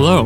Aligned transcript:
Hello. 0.00 0.22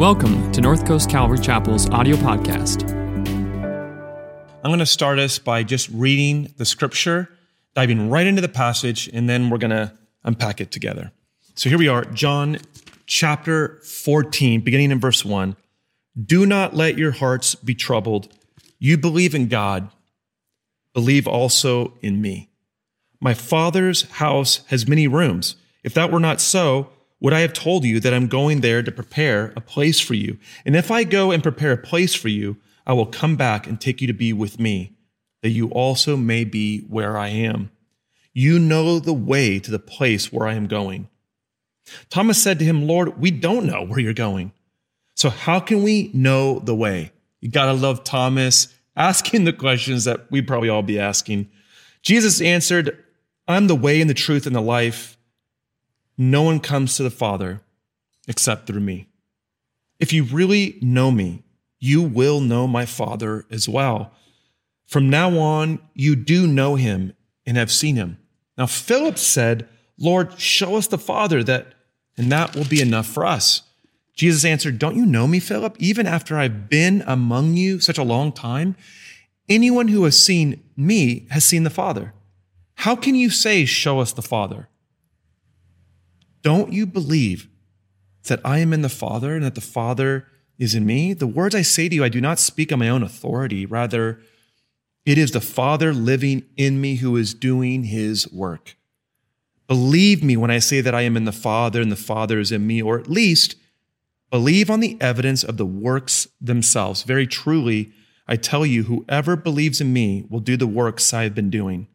Welcome 0.00 0.50
to 0.50 0.60
North 0.60 0.84
Coast 0.84 1.08
Calvary 1.08 1.38
Chapel's 1.38 1.88
audio 1.90 2.16
podcast. 2.16 2.82
I'm 2.90 4.64
going 4.64 4.80
to 4.80 4.84
start 4.84 5.20
us 5.20 5.38
by 5.38 5.62
just 5.62 5.88
reading 5.90 6.52
the 6.56 6.64
scripture, 6.64 7.28
diving 7.76 8.10
right 8.10 8.26
into 8.26 8.42
the 8.42 8.48
passage, 8.48 9.08
and 9.12 9.28
then 9.28 9.48
we're 9.48 9.58
going 9.58 9.70
to 9.70 9.96
unpack 10.24 10.60
it 10.60 10.72
together. 10.72 11.12
So 11.54 11.68
here 11.68 11.78
we 11.78 11.86
are, 11.86 12.04
John 12.06 12.58
chapter 13.06 13.78
14, 13.84 14.60
beginning 14.62 14.90
in 14.90 14.98
verse 14.98 15.24
1. 15.24 15.54
Do 16.20 16.44
not 16.44 16.74
let 16.74 16.98
your 16.98 17.12
hearts 17.12 17.54
be 17.54 17.76
troubled. 17.76 18.26
You 18.80 18.98
believe 18.98 19.36
in 19.36 19.46
God, 19.46 19.88
believe 20.94 21.28
also 21.28 21.96
in 22.02 22.20
me. 22.20 22.50
My 23.20 23.34
Father's 23.34 24.02
house 24.10 24.64
has 24.66 24.88
many 24.88 25.06
rooms. 25.06 25.54
If 25.84 25.94
that 25.94 26.10
were 26.10 26.18
not 26.18 26.40
so, 26.40 26.90
would 27.22 27.32
I 27.32 27.40
have 27.40 27.52
told 27.52 27.84
you 27.84 28.00
that 28.00 28.12
I'm 28.12 28.26
going 28.26 28.60
there 28.60 28.82
to 28.82 28.90
prepare 28.90 29.52
a 29.54 29.60
place 29.60 30.00
for 30.00 30.14
you? 30.14 30.38
And 30.66 30.74
if 30.74 30.90
I 30.90 31.04
go 31.04 31.30
and 31.30 31.42
prepare 31.42 31.70
a 31.70 31.76
place 31.76 32.14
for 32.14 32.28
you, 32.28 32.56
I 32.84 32.94
will 32.94 33.06
come 33.06 33.36
back 33.36 33.66
and 33.66 33.80
take 33.80 34.00
you 34.00 34.08
to 34.08 34.12
be 34.12 34.32
with 34.32 34.58
me, 34.58 34.96
that 35.40 35.50
you 35.50 35.68
also 35.68 36.16
may 36.16 36.42
be 36.42 36.80
where 36.80 37.16
I 37.16 37.28
am. 37.28 37.70
You 38.34 38.58
know 38.58 38.98
the 38.98 39.12
way 39.12 39.60
to 39.60 39.70
the 39.70 39.78
place 39.78 40.32
where 40.32 40.48
I 40.48 40.54
am 40.54 40.66
going. 40.66 41.08
Thomas 42.10 42.42
said 42.42 42.58
to 42.58 42.64
him, 42.64 42.88
Lord, 42.88 43.20
we 43.20 43.30
don't 43.30 43.66
know 43.66 43.84
where 43.84 44.00
you're 44.00 44.14
going. 44.14 44.52
So 45.14 45.30
how 45.30 45.60
can 45.60 45.84
we 45.84 46.10
know 46.12 46.58
the 46.58 46.74
way? 46.74 47.12
You 47.40 47.50
gotta 47.50 47.72
love 47.72 48.02
Thomas 48.02 48.66
asking 48.96 49.44
the 49.44 49.52
questions 49.52 50.04
that 50.04 50.28
we'd 50.30 50.48
probably 50.48 50.68
all 50.68 50.82
be 50.82 50.98
asking. 50.98 51.50
Jesus 52.02 52.40
answered, 52.40 52.98
I'm 53.46 53.68
the 53.68 53.76
way 53.76 54.00
and 54.00 54.10
the 54.10 54.14
truth 54.14 54.46
and 54.46 54.56
the 54.56 54.60
life. 54.60 55.16
No 56.16 56.42
one 56.42 56.60
comes 56.60 56.96
to 56.96 57.02
the 57.02 57.10
Father 57.10 57.62
except 58.28 58.66
through 58.66 58.80
me. 58.80 59.08
If 59.98 60.12
you 60.12 60.24
really 60.24 60.78
know 60.82 61.10
me, 61.10 61.42
you 61.78 62.02
will 62.02 62.40
know 62.40 62.66
my 62.66 62.86
Father 62.86 63.44
as 63.50 63.68
well. 63.68 64.12
From 64.86 65.08
now 65.08 65.38
on, 65.38 65.78
you 65.94 66.14
do 66.16 66.46
know 66.46 66.74
him 66.76 67.14
and 67.46 67.56
have 67.56 67.72
seen 67.72 67.96
him. 67.96 68.18
Now, 68.56 68.66
Philip 68.66 69.18
said, 69.18 69.68
Lord, 69.98 70.38
show 70.38 70.76
us 70.76 70.86
the 70.86 70.98
Father, 70.98 71.42
that, 71.44 71.74
and 72.16 72.30
that 72.30 72.54
will 72.54 72.64
be 72.64 72.80
enough 72.80 73.06
for 73.06 73.24
us. 73.24 73.62
Jesus 74.14 74.44
answered, 74.44 74.78
Don't 74.78 74.96
you 74.96 75.06
know 75.06 75.26
me, 75.26 75.40
Philip? 75.40 75.76
Even 75.78 76.06
after 76.06 76.36
I've 76.36 76.68
been 76.68 77.02
among 77.06 77.54
you 77.54 77.80
such 77.80 77.98
a 77.98 78.02
long 78.04 78.32
time, 78.32 78.76
anyone 79.48 79.88
who 79.88 80.04
has 80.04 80.22
seen 80.22 80.62
me 80.76 81.26
has 81.30 81.44
seen 81.44 81.64
the 81.64 81.70
Father. 81.70 82.12
How 82.74 82.94
can 82.94 83.14
you 83.14 83.30
say, 83.30 83.64
Show 83.64 84.00
us 84.00 84.12
the 84.12 84.22
Father? 84.22 84.68
Don't 86.42 86.72
you 86.72 86.86
believe 86.86 87.48
that 88.24 88.40
I 88.44 88.58
am 88.58 88.72
in 88.72 88.82
the 88.82 88.88
Father 88.88 89.34
and 89.34 89.44
that 89.44 89.54
the 89.54 89.60
Father 89.60 90.26
is 90.58 90.74
in 90.74 90.84
me? 90.84 91.14
The 91.14 91.26
words 91.26 91.54
I 91.54 91.62
say 91.62 91.88
to 91.88 91.94
you, 91.94 92.04
I 92.04 92.08
do 92.08 92.20
not 92.20 92.38
speak 92.38 92.72
on 92.72 92.80
my 92.80 92.88
own 92.88 93.02
authority. 93.02 93.64
Rather, 93.64 94.20
it 95.06 95.18
is 95.18 95.30
the 95.30 95.40
Father 95.40 95.92
living 95.92 96.44
in 96.56 96.80
me 96.80 96.96
who 96.96 97.16
is 97.16 97.34
doing 97.34 97.84
his 97.84 98.30
work. 98.32 98.76
Believe 99.68 100.22
me 100.22 100.36
when 100.36 100.50
I 100.50 100.58
say 100.58 100.80
that 100.80 100.94
I 100.94 101.02
am 101.02 101.16
in 101.16 101.24
the 101.24 101.32
Father 101.32 101.80
and 101.80 101.90
the 101.90 101.96
Father 101.96 102.38
is 102.38 102.52
in 102.52 102.66
me, 102.66 102.82
or 102.82 102.98
at 102.98 103.08
least 103.08 103.56
believe 104.30 104.70
on 104.70 104.80
the 104.80 104.96
evidence 105.00 105.44
of 105.44 105.56
the 105.56 105.66
works 105.66 106.26
themselves. 106.40 107.04
Very 107.04 107.26
truly, 107.26 107.92
I 108.26 108.36
tell 108.36 108.66
you, 108.66 108.84
whoever 108.84 109.36
believes 109.36 109.80
in 109.80 109.92
me 109.92 110.24
will 110.28 110.40
do 110.40 110.56
the 110.56 110.66
works 110.66 111.14
I 111.14 111.22
have 111.22 111.34
been 111.34 111.50
doing, 111.50 111.86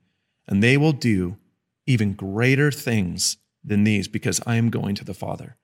and 0.47 0.63
they 0.63 0.77
will 0.77 0.91
do 0.91 1.37
even 1.85 2.13
greater 2.13 2.71
things 2.71 3.37
than 3.67 3.83
these 3.83 4.07
because 4.07 4.41
I 4.45 4.55
am 4.55 4.69
going 4.69 4.95
to 4.95 5.05
the 5.05 5.13
Father. 5.13 5.55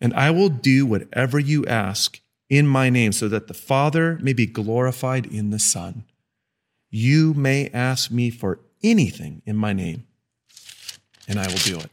And 0.00 0.14
I 0.14 0.30
will 0.30 0.48
do 0.48 0.86
whatever 0.86 1.38
you 1.38 1.64
ask 1.66 2.20
in 2.48 2.66
my 2.66 2.90
name 2.90 3.12
so 3.12 3.28
that 3.28 3.48
the 3.48 3.54
Father 3.54 4.18
may 4.20 4.32
be 4.32 4.46
glorified 4.46 5.26
in 5.26 5.50
the 5.50 5.58
Son. 5.58 6.04
You 6.90 7.34
may 7.34 7.70
ask 7.70 8.10
me 8.10 8.30
for 8.30 8.60
anything 8.82 9.42
in 9.46 9.56
my 9.56 9.72
name, 9.72 10.06
and 11.26 11.38
I 11.38 11.46
will 11.46 11.56
do 11.58 11.78
it. 11.78 11.90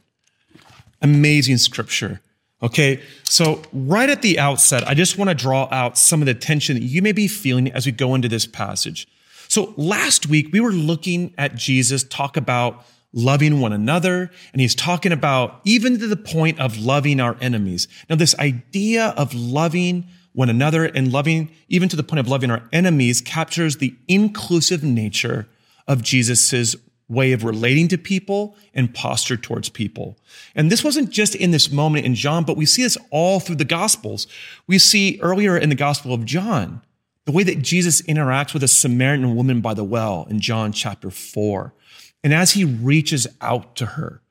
Amazing 1.00 1.58
scripture. 1.58 2.20
Okay, 2.62 3.00
so 3.24 3.62
right 3.72 4.10
at 4.10 4.20
the 4.20 4.38
outset, 4.38 4.86
I 4.86 4.92
just 4.92 5.16
want 5.16 5.30
to 5.30 5.34
draw 5.34 5.66
out 5.70 5.96
some 5.96 6.20
of 6.20 6.26
the 6.26 6.34
tension 6.34 6.76
that 6.76 6.82
you 6.82 7.00
may 7.00 7.12
be 7.12 7.26
feeling 7.26 7.72
as 7.72 7.86
we 7.86 7.92
go 7.92 8.14
into 8.14 8.28
this 8.28 8.44
passage. 8.44 9.08
So 9.48 9.72
last 9.78 10.26
week, 10.26 10.48
we 10.52 10.60
were 10.60 10.72
looking 10.72 11.32
at 11.38 11.54
Jesus 11.54 12.04
talk 12.04 12.36
about 12.36 12.84
loving 13.12 13.60
one 13.60 13.72
another. 13.72 14.30
And 14.52 14.60
he's 14.60 14.74
talking 14.74 15.12
about 15.12 15.60
even 15.64 15.98
to 15.98 16.06
the 16.06 16.16
point 16.16 16.60
of 16.60 16.78
loving 16.78 17.20
our 17.20 17.36
enemies. 17.40 17.88
Now, 18.08 18.16
this 18.16 18.38
idea 18.38 19.08
of 19.16 19.34
loving 19.34 20.06
one 20.32 20.48
another 20.48 20.84
and 20.84 21.12
loving, 21.12 21.50
even 21.68 21.88
to 21.88 21.96
the 21.96 22.04
point 22.04 22.20
of 22.20 22.28
loving 22.28 22.50
our 22.50 22.62
enemies, 22.72 23.20
captures 23.20 23.76
the 23.76 23.94
inclusive 24.08 24.84
nature 24.84 25.48
of 25.88 26.02
Jesus's 26.02 26.76
way 27.08 27.32
of 27.32 27.42
relating 27.42 27.88
to 27.88 27.98
people 27.98 28.56
and 28.72 28.94
posture 28.94 29.36
towards 29.36 29.68
people. 29.68 30.16
And 30.54 30.70
this 30.70 30.84
wasn't 30.84 31.10
just 31.10 31.34
in 31.34 31.50
this 31.50 31.70
moment 31.70 32.06
in 32.06 32.14
John, 32.14 32.44
but 32.44 32.56
we 32.56 32.64
see 32.64 32.84
this 32.84 32.96
all 33.10 33.40
through 33.40 33.56
the 33.56 33.64
Gospels. 33.64 34.28
We 34.68 34.78
see 34.78 35.18
earlier 35.20 35.56
in 35.56 35.68
the 35.68 35.74
Gospel 35.74 36.14
of 36.14 36.24
John, 36.24 36.82
the 37.24 37.32
way 37.32 37.42
that 37.42 37.62
Jesus 37.62 38.00
interacts 38.02 38.54
with 38.54 38.62
a 38.62 38.68
Samaritan 38.68 39.34
woman 39.34 39.60
by 39.60 39.74
the 39.74 39.84
well 39.84 40.26
in 40.30 40.40
John 40.40 40.72
chapter 40.72 41.10
4. 41.10 41.74
And 42.22 42.34
as 42.34 42.52
he 42.52 42.64
reaches 42.64 43.26
out 43.40 43.76
to 43.76 43.86
her, 43.86 44.22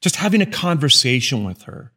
just 0.00 0.16
having 0.16 0.42
a 0.42 0.46
conversation 0.46 1.44
with 1.44 1.62
her, 1.62 1.92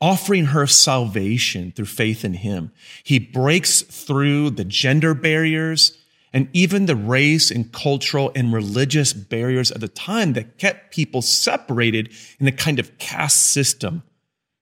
offering 0.00 0.46
her 0.46 0.66
salvation 0.66 1.72
through 1.72 1.86
faith 1.86 2.24
in 2.24 2.34
him, 2.34 2.72
he 3.04 3.18
breaks 3.18 3.82
through 3.82 4.50
the 4.50 4.64
gender 4.64 5.14
barriers 5.14 5.96
and 6.32 6.48
even 6.52 6.86
the 6.86 6.96
race 6.96 7.50
and 7.50 7.72
cultural 7.72 8.32
and 8.34 8.52
religious 8.52 9.12
barriers 9.12 9.70
of 9.70 9.80
the 9.80 9.88
time 9.88 10.32
that 10.32 10.58
kept 10.58 10.92
people 10.92 11.22
separated 11.22 12.10
in 12.40 12.48
a 12.48 12.52
kind 12.52 12.78
of 12.78 12.98
caste 12.98 13.52
system, 13.52 14.02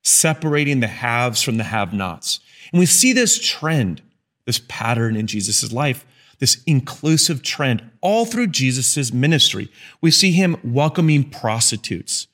separating 0.03 0.81
the 0.81 0.89
haves 0.89 1.43
from 1.43 1.57
the 1.57 1.65
have 1.65 1.93
nots. 1.93 2.41
And 2.73 2.81
we 2.81 2.87
see 2.87 3.13
this 3.13 3.39
trend, 3.39 4.03
this 4.47 4.61
pattern 4.69 5.17
in 5.17 5.27
Jesus' 5.27 5.73
life 5.73 6.05
this 6.41 6.63
inclusive 6.67 7.43
trend 7.43 7.89
all 8.01 8.25
through 8.25 8.49
Jesus' 8.49 9.13
ministry. 9.13 9.71
We 10.01 10.11
see 10.11 10.33
him 10.33 10.57
welcoming 10.65 11.29
prostitutes, 11.31 12.27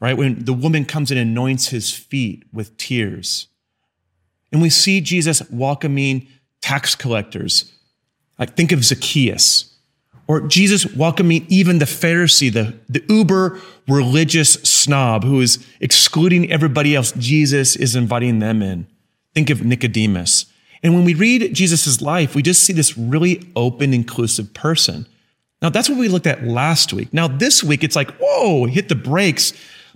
right? 0.00 0.16
When 0.16 0.44
the 0.44 0.52
woman 0.52 0.84
comes 0.84 1.10
and 1.10 1.20
anoints 1.20 1.68
his 1.68 1.92
feet 1.92 2.44
with 2.52 2.76
tears. 2.78 3.48
And 4.52 4.62
we 4.62 4.70
see 4.70 5.00
Jesus 5.00 5.42
welcoming 5.50 6.28
tax 6.62 6.94
collectors. 6.94 7.72
Like 8.38 8.56
think 8.56 8.72
of 8.72 8.84
Zacchaeus. 8.84 9.72
Or 10.28 10.40
Jesus 10.40 10.92
welcoming 10.94 11.46
even 11.48 11.78
the 11.78 11.84
Pharisee, 11.84 12.52
the, 12.52 12.74
the 12.88 13.04
uber 13.08 13.60
religious 13.86 14.54
snob 14.54 15.22
who 15.22 15.40
is 15.40 15.64
excluding 15.80 16.50
everybody 16.50 16.96
else. 16.96 17.12
Jesus 17.12 17.76
is 17.76 17.94
inviting 17.94 18.40
them 18.40 18.60
in. 18.60 18.88
Think 19.34 19.50
of 19.50 19.64
Nicodemus. 19.64 20.46
And 20.82 20.94
when 20.94 21.04
we 21.04 21.14
read 21.14 21.54
Jesus' 21.54 22.00
life, 22.00 22.34
we 22.34 22.42
just 22.42 22.64
see 22.64 22.72
this 22.72 22.96
really 22.96 23.50
open, 23.56 23.92
inclusive 23.94 24.52
person. 24.54 25.06
Now, 25.62 25.70
that's 25.70 25.88
what 25.88 25.98
we 25.98 26.08
looked 26.08 26.26
at 26.26 26.44
last 26.44 26.92
week. 26.92 27.12
Now, 27.12 27.28
this 27.28 27.64
week, 27.64 27.82
it's 27.82 27.96
like, 27.96 28.10
whoa, 28.18 28.66
hit 28.66 28.88
the 28.88 28.94
brakes 28.94 29.52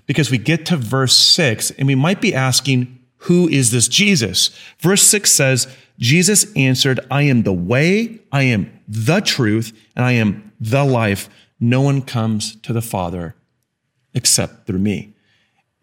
because 0.07 0.31
we 0.31 0.39
get 0.39 0.67
to 0.67 0.77
verse 0.77 1.15
six 1.15 1.71
and 1.73 1.87
we 1.87 1.95
might 1.95 2.21
be 2.21 2.35
asking, 2.35 2.99
who 3.25 3.47
is 3.49 3.71
this 3.71 3.87
Jesus? 3.87 4.51
Verse 4.79 5.03
six 5.03 5.31
says, 5.31 5.69
Jesus 5.99 6.51
answered, 6.57 6.99
I 7.11 7.23
am 7.23 7.43
the 7.43 7.53
way, 7.53 8.21
I 8.33 8.45
am 8.45 8.73
the 8.89 9.21
truth, 9.21 9.79
and 9.95 10.05
I 10.05 10.13
am 10.13 10.51
the 10.59 10.85
life. 10.85 11.29
No 11.61 11.83
one 11.83 12.01
comes 12.01 12.57
to 12.63 12.73
the 12.73 12.81
Father 12.81 13.35
except 14.15 14.67
through 14.67 14.79
me. 14.79 15.15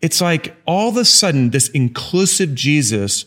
It's 0.01 0.19
like 0.19 0.55
all 0.65 0.89
of 0.89 0.97
a 0.97 1.05
sudden, 1.05 1.51
this 1.51 1.69
inclusive 1.69 2.55
Jesus 2.55 3.25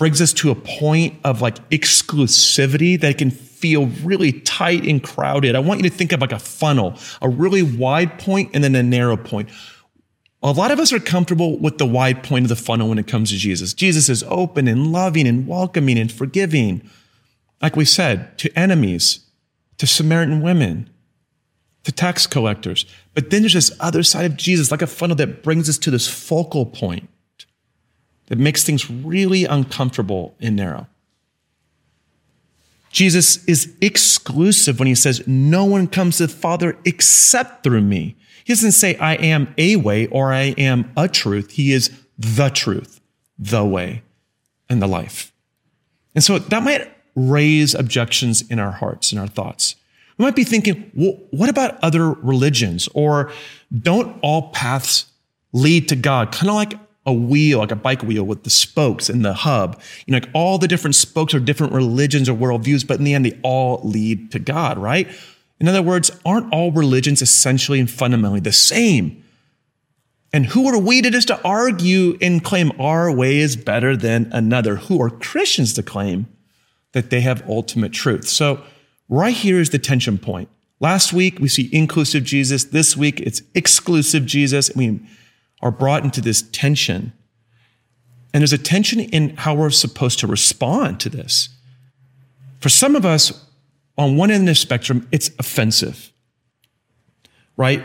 brings 0.00 0.22
us 0.22 0.32
to 0.32 0.50
a 0.50 0.54
point 0.54 1.14
of 1.24 1.42
like 1.42 1.56
exclusivity 1.68 2.98
that 2.98 3.18
can 3.18 3.30
feel 3.30 3.84
really 4.02 4.32
tight 4.32 4.82
and 4.86 5.02
crowded. 5.02 5.54
I 5.54 5.58
want 5.58 5.82
you 5.82 5.90
to 5.90 5.94
think 5.94 6.12
of 6.12 6.22
like 6.22 6.32
a 6.32 6.38
funnel, 6.38 6.94
a 7.20 7.28
really 7.28 7.62
wide 7.62 8.18
point 8.18 8.52
and 8.54 8.64
then 8.64 8.74
a 8.74 8.82
narrow 8.82 9.18
point. 9.18 9.50
A 10.42 10.52
lot 10.52 10.70
of 10.70 10.80
us 10.80 10.90
are 10.94 11.00
comfortable 11.00 11.58
with 11.58 11.76
the 11.76 11.84
wide 11.84 12.22
point 12.22 12.46
of 12.46 12.48
the 12.48 12.56
funnel 12.56 12.88
when 12.88 12.98
it 12.98 13.08
comes 13.08 13.28
to 13.28 13.36
Jesus. 13.36 13.74
Jesus 13.74 14.08
is 14.08 14.22
open 14.22 14.66
and 14.68 14.90
loving 14.90 15.28
and 15.28 15.46
welcoming 15.46 15.98
and 15.98 16.10
forgiving. 16.10 16.80
Like 17.60 17.76
we 17.76 17.84
said, 17.84 18.38
to 18.38 18.50
enemies, 18.58 19.26
to 19.76 19.86
Samaritan 19.86 20.40
women, 20.40 20.88
to 21.84 21.92
tax 21.92 22.26
collectors. 22.26 22.86
But 23.12 23.28
then 23.28 23.42
there's 23.42 23.52
this 23.52 23.76
other 23.80 24.02
side 24.02 24.24
of 24.24 24.38
Jesus, 24.38 24.70
like 24.70 24.80
a 24.80 24.86
funnel 24.86 25.16
that 25.16 25.42
brings 25.42 25.68
us 25.68 25.76
to 25.76 25.90
this 25.90 26.08
focal 26.08 26.64
point 26.64 27.06
that 28.30 28.38
makes 28.38 28.64
things 28.64 28.88
really 28.88 29.44
uncomfortable 29.44 30.34
and 30.40 30.56
narrow. 30.56 30.86
Jesus 32.90 33.44
is 33.44 33.74
exclusive 33.80 34.78
when 34.78 34.88
he 34.88 34.94
says, 34.94 35.22
No 35.26 35.64
one 35.64 35.86
comes 35.86 36.16
to 36.16 36.26
the 36.26 36.32
Father 36.32 36.78
except 36.84 37.62
through 37.62 37.82
me. 37.82 38.16
He 38.44 38.52
doesn't 38.52 38.72
say, 38.72 38.96
I 38.96 39.14
am 39.16 39.54
a 39.58 39.76
way 39.76 40.06
or 40.06 40.32
I 40.32 40.54
am 40.56 40.90
a 40.96 41.06
truth. 41.06 41.50
He 41.52 41.72
is 41.72 41.90
the 42.18 42.48
truth. 42.48 43.00
the 43.38 43.64
way 43.64 44.02
and 44.68 44.82
the 44.82 44.86
life. 44.86 45.32
And 46.14 46.22
so 46.22 46.38
that 46.38 46.62
might 46.62 46.90
raise 47.14 47.74
objections 47.74 48.42
in 48.50 48.58
our 48.58 48.70
hearts 48.70 49.12
and 49.12 49.20
our 49.20 49.26
thoughts. 49.26 49.76
We 50.18 50.24
might 50.26 50.36
be 50.36 50.44
thinking, 50.44 50.90
well, 50.94 51.18
what 51.30 51.48
about 51.48 51.82
other 51.82 52.10
religions? 52.10 52.88
Or 52.92 53.32
don't 53.76 54.18
all 54.20 54.50
paths 54.50 55.06
lead 55.52 55.88
to 55.88 55.96
God? 55.96 56.32
Kind 56.32 56.50
of 56.50 56.54
like 56.54 56.74
a 57.06 57.12
wheel, 57.12 57.58
like 57.58 57.70
a 57.70 57.76
bike 57.76 58.02
wheel 58.02 58.24
with 58.24 58.44
the 58.44 58.50
spokes 58.50 59.08
and 59.08 59.24
the 59.24 59.32
hub. 59.32 59.80
You 60.06 60.12
know, 60.12 60.18
like 60.18 60.28
all 60.34 60.58
the 60.58 60.68
different 60.68 60.94
spokes 60.94 61.34
are 61.34 61.40
different 61.40 61.72
religions 61.72 62.28
or 62.28 62.34
worldviews, 62.34 62.86
but 62.86 62.98
in 62.98 63.04
the 63.04 63.14
end, 63.14 63.24
they 63.24 63.38
all 63.42 63.80
lead 63.82 64.30
to 64.32 64.38
God, 64.38 64.78
right? 64.78 65.08
In 65.58 65.68
other 65.68 65.82
words, 65.82 66.10
aren't 66.24 66.52
all 66.52 66.72
religions 66.72 67.22
essentially 67.22 67.80
and 67.80 67.90
fundamentally 67.90 68.40
the 68.40 68.52
same? 68.52 69.24
And 70.32 70.46
who 70.46 70.68
are 70.68 70.78
we 70.78 71.02
to 71.02 71.10
just 71.10 71.28
to 71.28 71.42
argue 71.42 72.16
and 72.20 72.42
claim 72.42 72.72
our 72.80 73.12
way 73.12 73.38
is 73.38 73.56
better 73.56 73.96
than 73.96 74.30
another? 74.32 74.76
Who 74.76 75.02
are 75.02 75.10
Christians 75.10 75.72
to 75.74 75.82
claim 75.82 76.26
that 76.92 77.10
they 77.10 77.20
have 77.20 77.48
ultimate 77.48 77.92
truth? 77.92 78.28
So 78.28 78.62
right 79.08 79.34
here 79.34 79.60
is 79.60 79.70
the 79.70 79.78
tension 79.78 80.18
point. 80.18 80.48
Last 80.78 81.12
week 81.12 81.40
we 81.40 81.48
see 81.48 81.68
inclusive 81.72 82.24
Jesus. 82.24 82.64
This 82.64 82.96
week 82.96 83.20
it's 83.20 83.42
exclusive 83.54 84.24
Jesus. 84.24 84.70
We 84.74 85.00
are 85.62 85.70
brought 85.70 86.04
into 86.04 86.20
this 86.20 86.42
tension. 86.52 87.12
And 88.32 88.40
there's 88.40 88.52
a 88.52 88.58
tension 88.58 89.00
in 89.00 89.36
how 89.36 89.54
we're 89.54 89.70
supposed 89.70 90.18
to 90.20 90.26
respond 90.26 91.00
to 91.00 91.08
this. 91.08 91.48
For 92.60 92.68
some 92.68 92.94
of 92.94 93.04
us, 93.04 93.46
on 93.98 94.16
one 94.16 94.30
end 94.30 94.42
of 94.42 94.46
the 94.46 94.54
spectrum, 94.54 95.08
it's 95.12 95.30
offensive, 95.38 96.12
right? 97.56 97.82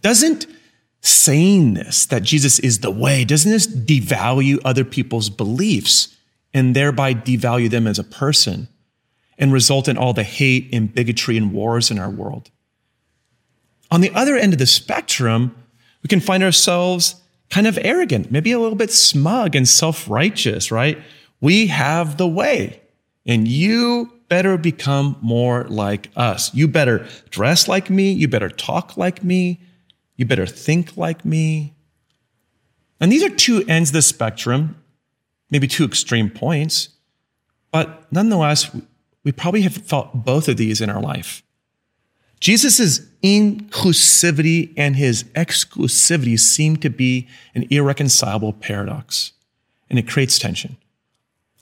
Doesn't 0.00 0.46
saying 1.00 1.74
this, 1.74 2.06
that 2.06 2.22
Jesus 2.22 2.58
is 2.58 2.80
the 2.80 2.90
way, 2.90 3.24
doesn't 3.24 3.50
this 3.50 3.66
devalue 3.66 4.58
other 4.64 4.84
people's 4.84 5.30
beliefs 5.30 6.16
and 6.52 6.76
thereby 6.76 7.14
devalue 7.14 7.70
them 7.70 7.86
as 7.86 7.98
a 7.98 8.04
person 8.04 8.68
and 9.38 9.52
result 9.52 9.88
in 9.88 9.96
all 9.96 10.12
the 10.12 10.22
hate 10.22 10.68
and 10.72 10.94
bigotry 10.94 11.36
and 11.36 11.52
wars 11.52 11.90
in 11.90 11.98
our 11.98 12.10
world? 12.10 12.50
On 13.90 14.00
the 14.00 14.12
other 14.14 14.36
end 14.36 14.52
of 14.52 14.58
the 14.58 14.66
spectrum, 14.66 15.54
we 16.02 16.08
can 16.08 16.20
find 16.20 16.42
ourselves 16.42 17.16
kind 17.50 17.66
of 17.66 17.78
arrogant, 17.82 18.30
maybe 18.30 18.52
a 18.52 18.58
little 18.58 18.76
bit 18.76 18.90
smug 18.90 19.54
and 19.54 19.68
self 19.68 20.08
righteous, 20.08 20.70
right? 20.70 20.98
We 21.40 21.66
have 21.68 22.16
the 22.16 22.28
way, 22.28 22.80
and 23.26 23.48
you 23.48 24.12
better 24.28 24.56
become 24.56 25.16
more 25.20 25.64
like 25.64 26.08
us. 26.16 26.54
You 26.54 26.68
better 26.68 27.06
dress 27.30 27.66
like 27.66 27.90
me. 27.90 28.12
You 28.12 28.28
better 28.28 28.48
talk 28.48 28.96
like 28.96 29.24
me. 29.24 29.60
You 30.16 30.24
better 30.24 30.46
think 30.46 30.96
like 30.96 31.24
me. 31.24 31.74
And 33.00 33.10
these 33.10 33.24
are 33.24 33.30
two 33.30 33.64
ends 33.66 33.90
of 33.90 33.94
the 33.94 34.02
spectrum, 34.02 34.80
maybe 35.50 35.66
two 35.66 35.84
extreme 35.84 36.30
points, 36.30 36.90
but 37.70 38.10
nonetheless, 38.12 38.74
we 39.24 39.32
probably 39.32 39.62
have 39.62 39.74
felt 39.74 40.24
both 40.24 40.48
of 40.48 40.56
these 40.56 40.80
in 40.80 40.90
our 40.90 41.00
life. 41.00 41.42
Jesus' 42.40 43.00
inclusivity 43.22 44.72
and 44.76 44.96
his 44.96 45.24
exclusivity 45.34 46.38
seem 46.38 46.76
to 46.78 46.90
be 46.90 47.28
an 47.54 47.66
irreconcilable 47.70 48.52
paradox, 48.54 49.32
and 49.88 49.98
it 49.98 50.08
creates 50.08 50.38
tension. 50.38 50.76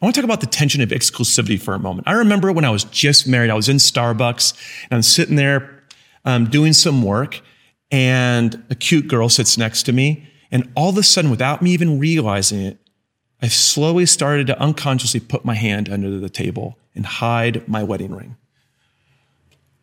I 0.00 0.04
want 0.04 0.14
to 0.14 0.20
talk 0.20 0.24
about 0.24 0.40
the 0.40 0.46
tension 0.46 0.80
of 0.80 0.90
exclusivity 0.90 1.60
for 1.60 1.74
a 1.74 1.78
moment. 1.78 2.06
I 2.06 2.12
remember 2.12 2.52
when 2.52 2.64
I 2.64 2.70
was 2.70 2.84
just 2.84 3.26
married, 3.26 3.50
I 3.50 3.54
was 3.54 3.68
in 3.68 3.78
Starbucks 3.78 4.52
and 4.84 4.96
I'm 4.96 5.02
sitting 5.02 5.34
there 5.34 5.82
um, 6.24 6.48
doing 6.48 6.72
some 6.72 7.02
work, 7.02 7.40
and 7.90 8.62
a 8.70 8.74
cute 8.74 9.08
girl 9.08 9.28
sits 9.28 9.58
next 9.58 9.84
to 9.84 9.92
me. 9.92 10.28
And 10.50 10.70
all 10.76 10.90
of 10.90 10.98
a 10.98 11.02
sudden, 11.02 11.30
without 11.30 11.62
me 11.62 11.72
even 11.72 11.98
realizing 11.98 12.60
it, 12.60 12.78
I 13.42 13.48
slowly 13.48 14.06
started 14.06 14.46
to 14.48 14.60
unconsciously 14.60 15.20
put 15.20 15.44
my 15.44 15.54
hand 15.54 15.88
under 15.88 16.18
the 16.18 16.28
table 16.28 16.78
and 16.94 17.06
hide 17.06 17.66
my 17.68 17.82
wedding 17.82 18.14
ring. 18.14 18.36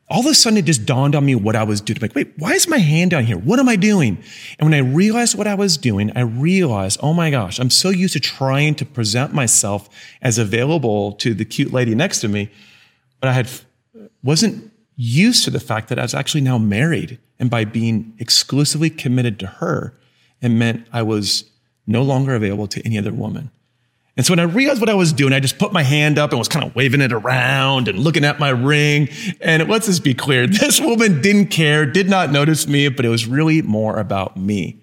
All 0.08 0.20
of 0.20 0.28
a 0.28 0.36
sudden, 0.36 0.58
it 0.58 0.66
just 0.66 0.86
dawned 0.86 1.16
on 1.16 1.26
me 1.26 1.34
what 1.34 1.56
I 1.56 1.64
was 1.64 1.82
doing. 1.82 1.98
Like, 2.00 2.14
wait, 2.14 2.34
why 2.38 2.54
is 2.54 2.68
my 2.68 2.78
hand 2.78 3.12
down 3.12 3.26
here? 3.26 3.38
What 3.38 3.60
am 3.60 3.68
I 3.68 3.76
doing? 3.76 4.20
And 4.60 4.70
when 4.70 4.74
I 4.76 4.88
realized 4.88 5.36
what 5.36 5.48
I 5.48 5.56
was 5.56 5.78
doing, 5.78 6.12
I 6.16 6.22
realized, 6.22 7.00
oh 7.02 7.14
my 7.14 7.32
gosh, 7.32 7.60
I'm 7.60 7.72
so 7.72 7.90
used 7.90 8.14
to 8.14 8.20
trying 8.20 8.76
to 8.76 8.86
present 8.86 9.34
myself 9.34 9.90
as 10.22 10.38
available 10.38 11.14
to 11.14 11.34
the 11.34 11.44
cute 11.44 11.74
lady 11.74 11.96
next 11.96 12.22
to 12.22 12.28
me, 12.28 12.52
but 13.20 13.30
I 13.30 13.34
had 13.34 13.50
wasn't 14.24 14.72
used 14.96 15.44
to 15.46 15.50
the 15.50 15.60
fact 15.60 15.90
that 15.90 16.00
I 16.00 16.04
was 16.04 16.14
actually 16.14 16.42
now 16.42 16.58
married. 16.58 17.18
And 17.40 17.50
by 17.50 17.66
being 17.66 18.14
exclusively 18.20 18.90
committed 18.90 19.40
to 19.40 19.48
her, 19.48 19.94
it 20.42 20.50
meant 20.50 20.88
I 20.94 21.02
was 21.02 21.46
no 21.88 22.02
longer 22.04 22.36
available 22.36 22.68
to 22.68 22.86
any 22.86 22.98
other 22.98 23.14
woman. 23.14 23.52
And 24.18 24.26
so 24.26 24.32
when 24.32 24.40
I 24.40 24.44
realized 24.44 24.80
what 24.80 24.90
I 24.90 24.94
was 24.94 25.12
doing, 25.12 25.34
I 25.34 25.42
just 25.42 25.60
put 25.60 25.74
my 25.74 25.84
hand 25.84 26.18
up 26.18 26.32
and 26.32 26.40
was 26.40 26.48
kind 26.48 26.64
of 26.66 26.74
waving 26.74 27.02
it 27.02 27.12
around 27.12 27.90
and 27.90 28.00
looking 28.00 28.24
at 28.24 28.40
my 28.40 28.50
ring. 28.50 29.10
And 29.42 29.68
let's 29.68 29.88
just 29.88 30.04
be 30.04 30.14
clear. 30.14 30.48
This 30.66 30.80
woman 30.80 31.22
didn't 31.22 31.48
care, 31.48 31.86
did 31.86 32.10
not 32.10 32.32
notice 32.32 32.66
me, 32.66 32.88
but 32.88 33.06
it 33.06 33.10
was 33.10 33.28
really 33.28 33.62
more 33.62 34.00
about 34.00 34.38
me. 34.38 34.82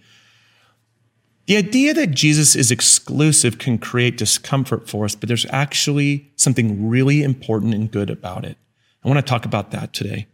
The 1.46 1.56
idea 1.56 1.94
that 1.94 2.12
Jesus 2.12 2.54
is 2.54 2.70
exclusive 2.70 3.58
can 3.58 3.78
create 3.78 4.16
discomfort 4.16 4.88
for 4.88 5.04
us, 5.06 5.14
but 5.14 5.28
there's 5.28 5.46
actually 5.50 6.30
something 6.36 6.88
really 6.88 7.22
important 7.22 7.74
and 7.74 7.90
good 7.90 8.10
about 8.10 8.44
it. 8.44 8.56
I 9.02 9.08
want 9.08 9.18
to 9.18 9.28
talk 9.28 9.44
about 9.44 9.70
that 9.72 9.92
today. 9.92 10.28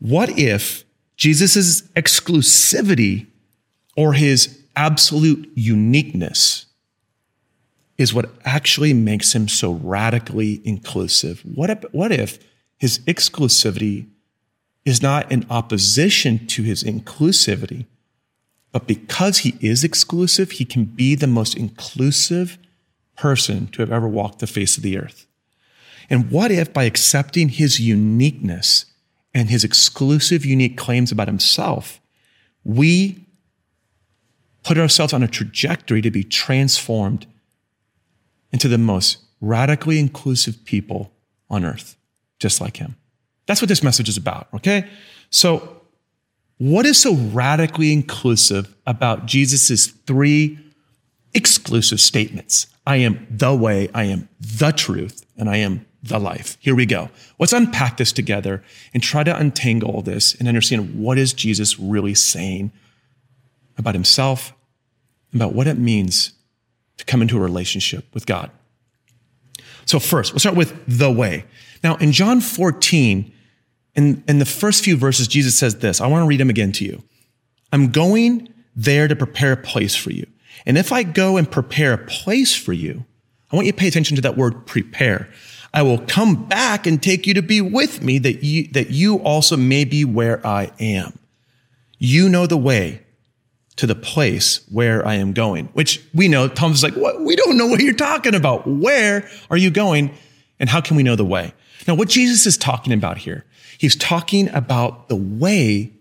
What 0.00 0.30
if 0.38 0.84
Jesus' 1.16 1.82
exclusivity 1.92 3.28
or 3.96 4.12
his 4.12 4.62
absolute 4.76 5.50
uniqueness 5.54 6.63
is 7.96 8.12
what 8.12 8.30
actually 8.44 8.92
makes 8.92 9.34
him 9.34 9.48
so 9.48 9.72
radically 9.72 10.60
inclusive? 10.64 11.40
What 11.42 11.70
if, 11.70 11.84
what 11.92 12.12
if 12.12 12.38
his 12.76 12.98
exclusivity 13.00 14.06
is 14.84 15.00
not 15.00 15.30
in 15.30 15.46
opposition 15.48 16.46
to 16.48 16.62
his 16.62 16.82
inclusivity, 16.82 17.86
but 18.72 18.86
because 18.86 19.38
he 19.38 19.56
is 19.60 19.84
exclusive, 19.84 20.52
he 20.52 20.64
can 20.64 20.84
be 20.84 21.14
the 21.14 21.28
most 21.28 21.56
inclusive 21.56 22.58
person 23.16 23.68
to 23.68 23.82
have 23.82 23.92
ever 23.92 24.08
walked 24.08 24.40
the 24.40 24.46
face 24.46 24.76
of 24.76 24.82
the 24.82 24.98
earth? 24.98 25.26
And 26.10 26.30
what 26.30 26.50
if 26.50 26.72
by 26.72 26.84
accepting 26.84 27.48
his 27.48 27.80
uniqueness 27.80 28.86
and 29.32 29.48
his 29.48 29.64
exclusive, 29.64 30.44
unique 30.44 30.76
claims 30.76 31.10
about 31.12 31.28
himself, 31.28 32.00
we 32.64 33.24
put 34.64 34.78
ourselves 34.78 35.12
on 35.12 35.22
a 35.22 35.28
trajectory 35.28 36.02
to 36.02 36.10
be 36.10 36.24
transformed 36.24 37.26
into 38.54 38.68
the 38.68 38.78
most 38.78 39.18
radically 39.40 39.98
inclusive 39.98 40.64
people 40.64 41.12
on 41.50 41.64
earth, 41.64 41.96
just 42.38 42.60
like 42.60 42.76
him? 42.76 42.94
That's 43.46 43.60
what 43.60 43.68
this 43.68 43.82
message 43.82 44.08
is 44.08 44.16
about, 44.16 44.46
okay? 44.54 44.88
So, 45.28 45.80
what 46.58 46.86
is 46.86 46.96
so 46.96 47.14
radically 47.14 47.92
inclusive 47.92 48.72
about 48.86 49.26
Jesus' 49.26 49.88
three 49.88 50.56
exclusive 51.34 52.00
statements? 52.00 52.68
I 52.86 52.96
am 52.96 53.26
the 53.28 53.52
way, 53.52 53.90
I 53.92 54.04
am 54.04 54.28
the 54.40 54.70
truth, 54.70 55.26
and 55.36 55.50
I 55.50 55.56
am 55.56 55.84
the 56.00 56.20
life. 56.20 56.56
Here 56.60 56.76
we 56.76 56.86
go. 56.86 57.10
Let's 57.40 57.52
unpack 57.52 57.96
this 57.96 58.12
together 58.12 58.62
and 58.94 59.02
try 59.02 59.24
to 59.24 59.36
untangle 59.36 60.00
this 60.02 60.32
and 60.32 60.46
understand 60.46 60.94
what 60.94 61.18
is 61.18 61.32
Jesus 61.32 61.80
really 61.80 62.14
saying 62.14 62.70
about 63.76 63.94
himself, 63.94 64.52
about 65.34 65.54
what 65.54 65.66
it 65.66 65.76
means 65.76 66.33
to 66.98 67.04
come 67.04 67.22
into 67.22 67.36
a 67.36 67.40
relationship 67.40 68.06
with 68.14 68.26
God. 68.26 68.50
So 69.86 69.98
first, 69.98 70.32
we'll 70.32 70.40
start 70.40 70.56
with 70.56 70.74
the 70.86 71.10
way. 71.10 71.44
Now, 71.82 71.96
in 71.96 72.12
John 72.12 72.40
14, 72.40 73.32
in, 73.94 74.24
in 74.26 74.38
the 74.38 74.46
first 74.46 74.84
few 74.84 74.96
verses, 74.96 75.28
Jesus 75.28 75.58
says 75.58 75.76
this. 75.76 76.00
I 76.00 76.06
want 76.06 76.22
to 76.22 76.26
read 76.26 76.40
them 76.40 76.50
again 76.50 76.72
to 76.72 76.84
you. 76.84 77.02
I'm 77.72 77.90
going 77.90 78.52
there 78.74 79.08
to 79.08 79.16
prepare 79.16 79.52
a 79.52 79.56
place 79.56 79.94
for 79.94 80.10
you. 80.10 80.26
And 80.66 80.78
if 80.78 80.92
I 80.92 81.02
go 81.02 81.36
and 81.36 81.50
prepare 81.50 81.92
a 81.92 81.98
place 81.98 82.54
for 82.54 82.72
you, 82.72 83.04
I 83.50 83.56
want 83.56 83.66
you 83.66 83.72
to 83.72 83.78
pay 83.78 83.88
attention 83.88 84.16
to 84.16 84.22
that 84.22 84.36
word 84.36 84.66
prepare. 84.66 85.28
I 85.72 85.82
will 85.82 85.98
come 85.98 86.46
back 86.46 86.86
and 86.86 87.02
take 87.02 87.26
you 87.26 87.34
to 87.34 87.42
be 87.42 87.60
with 87.60 88.02
me 88.02 88.18
that 88.20 88.44
you, 88.44 88.68
that 88.68 88.90
you 88.90 89.16
also 89.18 89.56
may 89.56 89.84
be 89.84 90.04
where 90.04 90.44
I 90.46 90.70
am. 90.78 91.18
You 91.98 92.28
know 92.28 92.46
the 92.46 92.56
way 92.56 93.03
to 93.76 93.86
the 93.86 93.94
place 93.94 94.64
where 94.70 95.06
I 95.06 95.14
am 95.14 95.32
going, 95.32 95.66
which 95.72 96.02
we 96.14 96.28
know 96.28 96.48
Thomas 96.48 96.78
is 96.78 96.82
like, 96.84 96.94
what? 96.94 97.20
We 97.20 97.36
don't 97.36 97.56
know 97.56 97.66
what 97.66 97.80
you're 97.80 97.92
talking 97.92 98.34
about. 98.34 98.66
Where 98.66 99.28
are 99.50 99.56
you 99.56 99.70
going? 99.70 100.14
And 100.60 100.68
how 100.68 100.80
can 100.80 100.96
we 100.96 101.02
know 101.02 101.16
the 101.16 101.24
way? 101.24 101.52
Now, 101.86 101.94
what 101.94 102.08
Jesus 102.08 102.46
is 102.46 102.56
talking 102.56 102.92
about 102.92 103.18
here, 103.18 103.44
he's 103.78 103.96
talking 103.96 104.48
about 104.50 105.08
the 105.08 105.16
way 105.16 105.92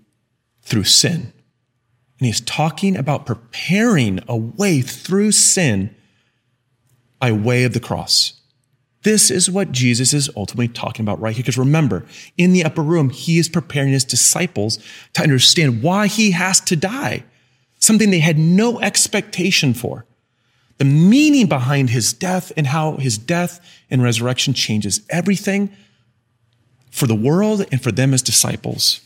through 0.61 0.85
sin. 0.85 1.33
And 2.19 2.27
he's 2.27 2.41
talking 2.41 2.95
about 2.95 3.25
preparing 3.25 4.19
a 4.27 4.37
way 4.37 4.81
through 4.81 5.31
sin 5.31 5.93
by 7.19 7.31
way 7.31 7.63
of 7.63 7.73
the 7.73 7.79
cross. 7.79 8.39
This 9.01 9.29
is 9.29 9.49
what 9.49 9.71
Jesus 9.71 10.13
is 10.13 10.29
ultimately 10.37 10.69
talking 10.69 11.03
about 11.03 11.19
right 11.19 11.35
here. 11.35 11.43
Because 11.43 11.57
remember, 11.57 12.05
in 12.37 12.53
the 12.53 12.63
upper 12.63 12.81
room, 12.81 13.09
he 13.09 13.37
is 13.37 13.49
preparing 13.49 13.91
his 13.91 14.05
disciples 14.05 14.79
to 15.13 15.23
understand 15.23 15.83
why 15.83 16.07
he 16.07 16.31
has 16.31 16.61
to 16.61 16.75
die, 16.75 17.25
something 17.83 18.11
they 18.11 18.19
had 18.19 18.37
no 18.37 18.79
expectation 18.79 19.73
for. 19.73 20.05
the 20.79 20.85
meaning 20.85 21.47
behind 21.47 21.91
his 21.91 22.13
death 22.13 22.51
and 22.57 22.67
how 22.67 22.97
his 22.97 23.17
death 23.17 23.59
and 23.91 24.01
resurrection 24.01 24.53
changes 24.53 25.01
everything 25.09 25.69
for 26.89 27.05
the 27.07 27.15
world 27.15 27.63
and 27.71 27.81
for 27.81 27.91
them 27.91 28.13
as 28.13 28.21
disciples. 28.21 28.99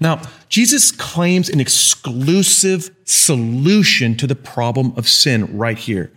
Now, 0.00 0.20
Jesus 0.48 0.90
claims 0.90 1.48
an 1.48 1.60
exclusive 1.60 2.90
solution 3.04 4.16
to 4.16 4.26
the 4.26 4.34
problem 4.34 4.92
of 4.96 5.08
sin 5.08 5.56
right 5.56 5.78
here. 5.78 6.12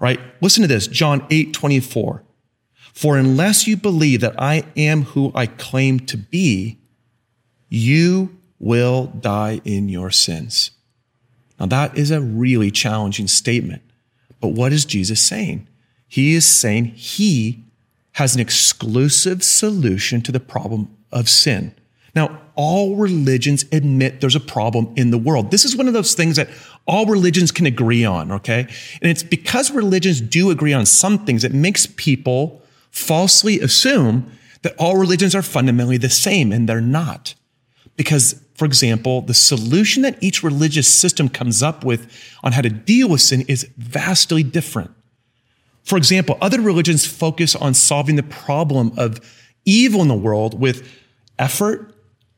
Right? 0.00 0.20
Listen 0.40 0.62
to 0.62 0.68
this, 0.68 0.88
John 0.88 1.24
8, 1.30 1.52
24. 1.52 2.22
For 2.92 3.16
unless 3.16 3.66
you 3.66 3.76
believe 3.76 4.20
that 4.20 4.34
I 4.38 4.64
am 4.76 5.02
who 5.02 5.32
I 5.34 5.46
claim 5.46 6.00
to 6.00 6.16
be, 6.16 6.78
you 7.68 8.36
will 8.58 9.06
die 9.06 9.60
in 9.64 9.88
your 9.88 10.10
sins. 10.10 10.72
Now 11.58 11.66
that 11.66 11.96
is 11.96 12.10
a 12.10 12.20
really 12.20 12.70
challenging 12.70 13.28
statement. 13.28 13.82
But 14.40 14.48
what 14.48 14.72
is 14.72 14.84
Jesus 14.84 15.22
saying? 15.22 15.66
He 16.08 16.34
is 16.34 16.46
saying 16.46 16.86
he 16.96 17.64
has 18.12 18.34
an 18.34 18.40
exclusive 18.40 19.42
solution 19.42 20.22
to 20.22 20.32
the 20.32 20.40
problem 20.40 20.94
of 21.10 21.28
sin. 21.28 21.74
Now, 22.14 22.40
all 22.54 22.94
religions 22.94 23.64
admit 23.72 24.20
there's 24.20 24.36
a 24.36 24.40
problem 24.40 24.92
in 24.96 25.10
the 25.10 25.18
world. 25.18 25.50
This 25.50 25.64
is 25.64 25.76
one 25.76 25.88
of 25.88 25.94
those 25.94 26.14
things 26.14 26.36
that 26.36 26.48
all 26.86 27.06
religions 27.06 27.50
can 27.50 27.66
agree 27.66 28.04
on, 28.04 28.30
okay? 28.30 28.60
And 29.02 29.10
it's 29.10 29.24
because 29.24 29.72
religions 29.72 30.20
do 30.20 30.50
agree 30.50 30.72
on 30.72 30.86
some 30.86 31.24
things, 31.24 31.42
it 31.42 31.52
makes 31.52 31.86
people 31.86 32.62
falsely 32.90 33.58
assume 33.58 34.30
that 34.62 34.76
all 34.78 34.96
religions 34.96 35.34
are 35.34 35.42
fundamentally 35.42 35.96
the 35.96 36.08
same, 36.08 36.52
and 36.52 36.68
they're 36.68 36.80
not. 36.80 37.34
Because, 37.96 38.42
for 38.54 38.64
example, 38.64 39.20
the 39.20 39.34
solution 39.34 40.02
that 40.02 40.20
each 40.22 40.42
religious 40.42 40.92
system 40.92 41.28
comes 41.28 41.62
up 41.62 41.84
with 41.84 42.10
on 42.42 42.52
how 42.52 42.60
to 42.60 42.70
deal 42.70 43.08
with 43.08 43.20
sin 43.20 43.42
is 43.42 43.68
vastly 43.76 44.42
different. 44.42 44.90
For 45.84 45.96
example, 45.96 46.38
other 46.40 46.60
religions 46.60 47.06
focus 47.06 47.54
on 47.54 47.74
solving 47.74 48.16
the 48.16 48.22
problem 48.22 48.92
of 48.96 49.20
evil 49.64 50.02
in 50.02 50.08
the 50.08 50.14
world 50.14 50.58
with 50.58 50.88
effort, 51.38 51.94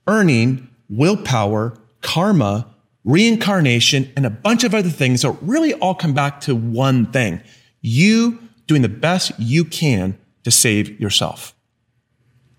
earning, 0.06 0.68
willpower, 0.88 1.76
karma, 2.02 2.66
reincarnation, 3.04 4.12
and 4.16 4.26
a 4.26 4.30
bunch 4.30 4.64
of 4.64 4.74
other 4.74 4.90
things 4.90 5.22
that 5.22 5.30
really 5.40 5.72
all 5.74 5.94
come 5.94 6.12
back 6.12 6.40
to 6.42 6.54
one 6.54 7.06
thing. 7.12 7.40
You 7.80 8.40
doing 8.66 8.82
the 8.82 8.88
best 8.88 9.32
you 9.38 9.64
can 9.64 10.18
to 10.42 10.50
save 10.50 11.00
yourself. 11.00 11.55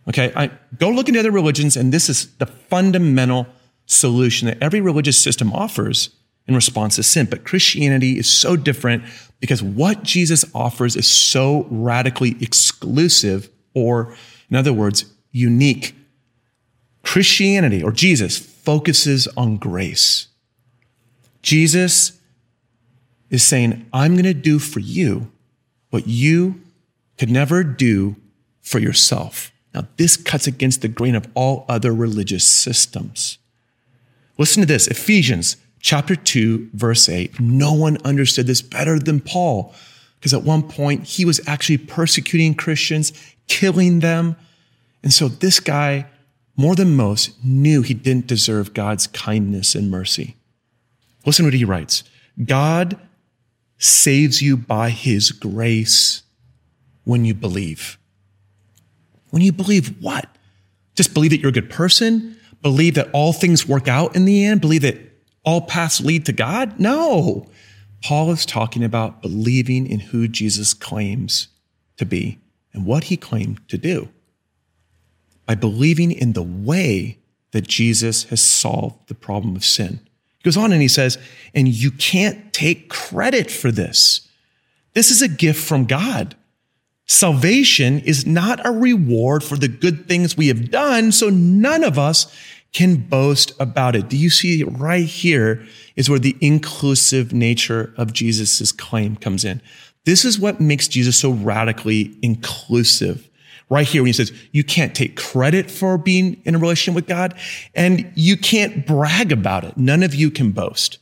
Okay, 0.07 0.31
I 0.35 0.51
go 0.77 0.89
look 0.89 1.07
into 1.07 1.19
other 1.19 1.31
religions, 1.31 1.75
and 1.75 1.93
this 1.93 2.09
is 2.09 2.33
the 2.37 2.45
fundamental 2.45 3.47
solution 3.85 4.47
that 4.47 4.61
every 4.61 4.81
religious 4.81 5.21
system 5.21 5.51
offers 5.53 6.09
in 6.47 6.55
response 6.55 6.95
to 6.95 7.03
sin. 7.03 7.27
But 7.29 7.43
Christianity 7.43 8.17
is 8.17 8.29
so 8.29 8.55
different 8.55 9.03
because 9.39 9.61
what 9.61 10.03
Jesus 10.03 10.45
offers 10.55 10.95
is 10.95 11.07
so 11.07 11.67
radically 11.69 12.37
exclusive, 12.41 13.49
or 13.73 14.15
in 14.49 14.55
other 14.55 14.73
words, 14.73 15.05
unique. 15.31 15.93
Christianity 17.03 17.83
or 17.83 17.91
Jesus 17.91 18.37
focuses 18.37 19.27
on 19.37 19.57
grace. 19.57 20.27
Jesus 21.41 22.19
is 23.29 23.43
saying, 23.43 23.85
I'm 23.93 24.13
going 24.13 24.23
to 24.23 24.33
do 24.33 24.59
for 24.59 24.79
you 24.79 25.31
what 25.89 26.07
you 26.07 26.61
could 27.17 27.29
never 27.29 27.63
do 27.63 28.15
for 28.61 28.79
yourself. 28.79 29.51
Now, 29.77 29.87
this 29.97 30.17
cuts 30.17 30.47
against 30.47 30.81
the 30.81 30.87
grain 30.87 31.13
of 31.13 31.27
all 31.35 31.63
other 31.69 31.93
religious 31.93 32.47
systems. 32.47 33.37
Listen 34.39 34.61
to 34.61 34.65
this 34.65 34.87
Ephesians 34.87 35.55
chapter 35.81 36.15
2, 36.15 36.71
verse 36.73 37.07
8. 37.07 37.39
No 37.39 37.73
one 37.73 37.99
understood 38.03 38.47
this 38.47 38.63
better 38.63 38.97
than 38.97 39.19
Paul, 39.19 39.75
because 40.15 40.33
at 40.33 40.41
one 40.41 40.63
point 40.63 41.03
he 41.03 41.25
was 41.25 41.39
actually 41.47 41.77
persecuting 41.77 42.55
Christians, 42.55 43.13
killing 43.47 43.99
them. 43.99 44.35
And 45.03 45.13
so 45.13 45.27
this 45.27 45.59
guy, 45.59 46.07
more 46.55 46.73
than 46.73 46.95
most, 46.95 47.35
knew 47.45 47.83
he 47.83 47.93
didn't 47.93 48.25
deserve 48.25 48.73
God's 48.73 49.05
kindness 49.05 49.75
and 49.75 49.91
mercy. 49.91 50.37
Listen 51.23 51.43
to 51.43 51.49
what 51.49 51.53
he 51.53 51.65
writes 51.65 52.03
God 52.43 52.99
saves 53.77 54.41
you 54.41 54.57
by 54.57 54.89
his 54.89 55.29
grace 55.31 56.23
when 57.03 57.25
you 57.25 57.35
believe. 57.35 57.99
When 59.29 59.41
you 59.41 59.51
believe 59.51 60.01
what? 60.01 60.27
Just 60.95 61.13
believe 61.13 61.31
that 61.31 61.39
you're 61.39 61.49
a 61.49 61.53
good 61.53 61.69
person? 61.69 62.37
Believe 62.61 62.95
that 62.95 63.09
all 63.13 63.33
things 63.33 63.67
work 63.67 63.87
out 63.87 64.15
in 64.15 64.25
the 64.25 64.45
end? 64.45 64.61
Believe 64.61 64.81
that 64.81 64.97
all 65.43 65.61
paths 65.61 66.01
lead 66.01 66.25
to 66.25 66.33
God? 66.33 66.79
No. 66.79 67.47
Paul 68.03 68.31
is 68.31 68.45
talking 68.45 68.83
about 68.83 69.21
believing 69.21 69.87
in 69.87 69.99
who 69.99 70.27
Jesus 70.27 70.73
claims 70.73 71.47
to 71.97 72.05
be 72.05 72.39
and 72.73 72.85
what 72.85 73.05
he 73.05 73.17
claimed 73.17 73.67
to 73.69 73.77
do. 73.77 74.09
By 75.45 75.55
believing 75.55 76.11
in 76.11 76.33
the 76.33 76.43
way 76.43 77.19
that 77.51 77.67
Jesus 77.67 78.23
has 78.25 78.41
solved 78.41 79.07
the 79.07 79.15
problem 79.15 79.55
of 79.55 79.63
sin. 79.63 79.99
He 80.37 80.43
goes 80.43 80.57
on 80.57 80.71
and 80.71 80.81
he 80.81 80.87
says, 80.87 81.17
and 81.53 81.67
you 81.67 81.91
can't 81.91 82.53
take 82.53 82.89
credit 82.89 83.49
for 83.49 83.71
this. 83.71 84.27
This 84.93 85.11
is 85.11 85.21
a 85.21 85.27
gift 85.27 85.65
from 85.65 85.85
God. 85.85 86.35
Salvation 87.07 87.99
is 87.99 88.25
not 88.25 88.65
a 88.65 88.71
reward 88.71 89.43
for 89.43 89.55
the 89.55 89.69
good 89.69 90.07
things 90.07 90.35
we 90.35 90.49
have 90.49 90.69
done, 90.69 91.11
so 91.11 91.29
none 91.29 91.83
of 91.83 91.97
us 91.97 92.33
can 92.73 92.97
boast 92.97 93.53
about 93.59 93.95
it. 93.95 94.09
Do 94.09 94.17
you 94.17 94.29
see 94.29 94.63
right 94.63 95.05
here 95.05 95.65
is 95.95 96.09
where 96.09 96.19
the 96.19 96.37
inclusive 96.39 97.33
nature 97.33 97.93
of 97.97 98.13
Jesus' 98.13 98.71
claim 98.71 99.15
comes 99.15 99.43
in. 99.43 99.61
This 100.05 100.23
is 100.23 100.39
what 100.39 100.61
makes 100.61 100.87
Jesus 100.87 101.19
so 101.19 101.31
radically 101.31 102.15
inclusive. 102.21 103.29
Right 103.69 103.85
here 103.85 104.01
when 104.01 104.07
he 104.07 104.13
says, 104.13 104.31
you 104.51 104.63
can't 104.63 104.95
take 104.95 105.17
credit 105.17 105.69
for 105.69 105.97
being 105.97 106.41
in 106.45 106.55
a 106.55 106.59
relationship 106.59 106.95
with 106.95 107.07
God 107.07 107.33
and 107.75 108.09
you 108.15 108.37
can't 108.37 108.87
brag 108.87 109.33
about 109.33 109.65
it. 109.65 109.75
None 109.75 110.03
of 110.03 110.15
you 110.15 110.31
can 110.31 110.51
boast 110.51 110.99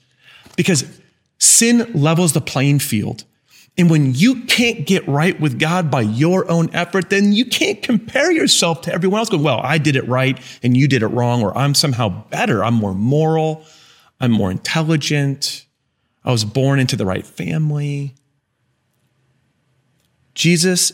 because 0.55 0.85
sin 1.37 1.91
levels 1.93 2.33
the 2.33 2.41
playing 2.41 2.79
field. 2.79 3.23
And 3.77 3.89
when 3.89 4.13
you 4.13 4.43
can't 4.45 4.85
get 4.85 5.05
right 5.07 5.37
with 5.39 5.59
God 5.59 5.91
by 5.91 6.01
your 6.01 6.49
own 6.49 6.73
effort, 6.73 7.09
then 7.09 7.33
you 7.33 7.45
can't 7.45 7.81
compare 7.81 8.31
yourself 8.31 8.81
to 8.83 8.93
everyone 8.93 9.19
else 9.19 9.29
going, 9.29 9.43
well, 9.43 9.59
I 9.61 9.77
did 9.77 9.97
it 9.97 10.07
right 10.07 10.39
and 10.63 10.77
you 10.77 10.87
did 10.87 11.03
it 11.03 11.07
wrong, 11.07 11.43
or 11.43 11.57
I'm 11.57 11.75
somehow 11.75 12.09
better. 12.29 12.63
I'm 12.63 12.75
more 12.75 12.93
moral. 12.93 13.65
I'm 14.21 14.31
more 14.31 14.49
intelligent. 14.49 15.65
I 16.23 16.31
was 16.31 16.45
born 16.45 16.79
into 16.79 16.95
the 16.95 17.05
right 17.05 17.25
family. 17.25 18.15
Jesus 20.33 20.93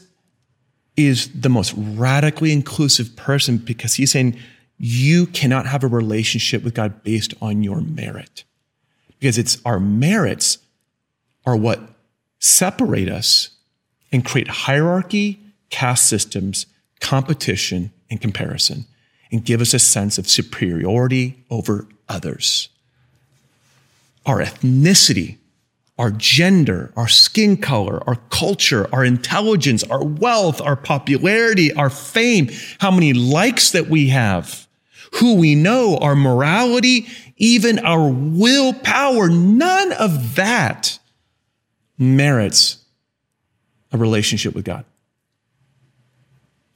is 0.97 1.29
the 1.39 1.50
most 1.50 1.73
radically 1.77 2.51
inclusive 2.51 3.15
person 3.15 3.57
because 3.57 3.93
he's 3.93 4.11
saying 4.11 4.38
you 4.77 5.27
cannot 5.27 5.67
have 5.67 5.83
a 5.83 5.88
relationship 5.88 6.63
with 6.63 6.73
God 6.73 7.03
based 7.03 7.33
on 7.41 7.63
your 7.63 7.81
merit. 7.81 8.43
Because 9.19 9.38
it's 9.38 9.61
our 9.65 9.79
merits 9.79 10.57
are 11.45 11.55
what 11.55 11.79
separate 12.41 13.07
us 13.07 13.51
and 14.12 14.25
create 14.25 14.50
hierarchy, 14.50 15.39
caste 15.69 16.10
systems, 16.10 16.65
competition, 17.00 17.91
and 18.10 18.19
comparison, 18.19 18.86
and 19.31 19.45
give 19.45 19.62
us 19.62 19.74
a 19.74 19.79
sense 19.79 20.17
of 20.17 20.27
superiority 20.27 21.41
over 21.50 21.88
others. 22.10 22.67
Our 24.25 24.39
ethnicity, 24.39 25.38
our 25.98 26.12
gender, 26.12 26.91
our 26.98 27.07
skin 27.07 27.57
color, 27.57 28.03
our 28.07 28.17
culture, 28.29 28.89
our 28.93 29.05
intelligence, 29.05 29.83
our 29.83 30.03
wealth, 30.03 30.60
our 30.60 30.75
popularity, 30.75 31.71
our 31.74 31.89
fame, 31.89 32.50
how 32.79 32.91
many 32.91 33.13
likes 33.13 33.71
that 33.71 33.88
we 33.88 34.10
have, 34.10 34.67
who 35.13 35.36
we 35.36 35.55
know, 35.55 35.98
our 35.98 36.15
morality, 36.15 37.07
even 37.38 37.79
our 37.79 38.10
willpower, 38.10 39.29
none 39.29 39.91
of 39.93 40.36
that 40.36 41.00
merits 42.01 42.84
a 43.91 43.98
relationship 43.98 44.55
with 44.55 44.65
God. 44.65 44.84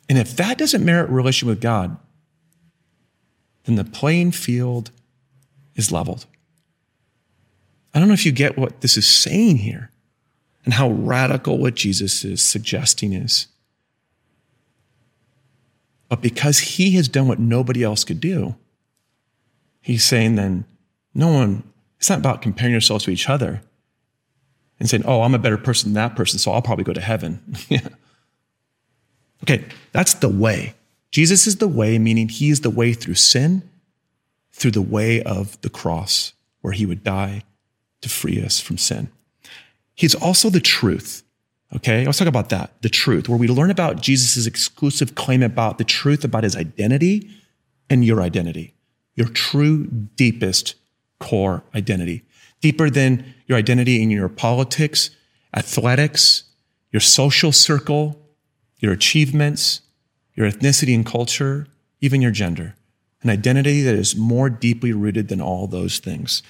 And 0.08 0.17
if 0.17 0.36
that 0.38 0.58
doesn't 0.58 0.86
merit 0.86 1.10
relationship 1.10 1.48
with 1.48 1.62
God, 1.62 1.98
then 3.63 3.75
the 3.75 3.84
playing 3.84 4.32
field 4.32 4.91
is 5.75 5.91
leveled. 5.91 6.27
I 7.94 8.00
don't 8.00 8.08
know 8.08 8.13
if 8.13 8.25
you 8.25 8.32
get 8.32 8.58
what 8.58 8.82
this 8.82 8.98
is 8.98 9.08
saying 9.08 9.58
here 9.58 9.89
and 10.63 10.75
how 10.75 10.89
radical 10.89 11.58
what 11.58 11.75
Jesus 11.75 12.24
is 12.24 12.44
suggesting 12.44 13.13
is. 13.13 13.48
But 16.08 16.22
because 16.22 16.60
he 16.60 16.91
has 16.91 17.08
done 17.08 17.27
what 17.27 17.39
nobody 17.39 17.84
else 17.84 18.03
could 18.03 18.20
do, 18.20 18.55
he's 19.82 20.03
saying 20.03 20.36
then, 20.36 20.65
no 21.15 21.29
one, 21.29 21.63
it's 21.98 22.10
not 22.10 22.20
about 22.20 22.41
comparing 22.41 22.74
yourselves 22.74 23.05
to 23.05 23.12
each 23.12 23.27
other 23.29 23.62
and 24.79 24.89
saying, 24.89 25.03
oh, 25.05 25.22
I'm 25.22 25.34
a 25.34 25.39
better 25.39 25.58
person 25.58 25.94
than 25.94 26.01
that 26.01 26.15
person, 26.15 26.39
so 26.39 26.51
I'll 26.51 26.62
probably 26.62 26.84
go 26.84 26.94
to 26.94 27.01
heaven. 27.01 27.41
Okay, 29.44 29.63
that's 29.91 30.15
the 30.15 30.29
way. 30.29 30.74
Jesus 31.12 31.46
is 31.46 31.58
the 31.58 31.67
way, 31.67 32.00
meaning 32.00 32.29
he 32.29 32.50
is 32.50 32.62
the 32.62 32.70
way 32.70 32.94
through 32.94 33.15
sin, 33.15 33.70
through 34.51 34.72
the 34.72 34.82
way 34.82 35.22
of 35.22 35.60
the 35.62 35.70
cross, 35.70 36.34
where 36.62 36.74
he 36.74 36.86
would 36.86 37.03
die 37.03 37.44
to 38.01 38.10
free 38.10 38.41
us 38.41 38.60
from 38.60 38.77
sin. 38.77 39.10
He's 39.94 40.15
also 40.15 40.50
the 40.50 40.60
truth. 40.60 41.24
Okay, 41.75 42.05
let's 42.05 42.17
talk 42.17 42.27
about 42.27 42.50
that 42.50 42.82
the 42.82 42.89
truth, 42.89 43.29
where 43.29 43.38
we 43.38 43.48
learn 43.48 43.70
about 43.70 44.01
Jesus' 44.01 44.48
exclusive 44.48 45.15
claim 45.15 45.44
about 45.44 45.77
the 45.77 45.84
truth 45.84 46.24
about 46.24 46.44
his 46.44 46.55
identity 46.55 47.29
and 47.89 48.03
your 48.03 48.22
identity, 48.22 48.74
your 49.15 49.27
true, 49.27 49.86
deepest 49.86 50.75
core 51.20 51.63
identity. 51.75 52.24
Deeper 52.62 52.89
than 52.89 53.33
your 53.47 53.57
identity 53.57 54.01
in 54.01 54.09
your 54.09 54.29
politics, 54.29 55.09
athletics, 55.55 56.43
your 56.91 57.00
social 57.00 57.51
circle, 57.51 58.19
your 58.79 58.91
achievements, 58.91 59.81
your 60.35 60.50
ethnicity 60.50 60.93
and 60.93 61.05
culture, 61.05 61.67
even 62.01 62.21
your 62.21 62.31
gender. 62.31 62.75
An 63.21 63.29
identity 63.29 63.81
that 63.81 63.95
is 63.95 64.15
more 64.15 64.50
deeply 64.50 64.93
rooted 64.93 65.29
than 65.29 65.41
all 65.41 65.67
those 65.67 66.00
things. 66.00 66.43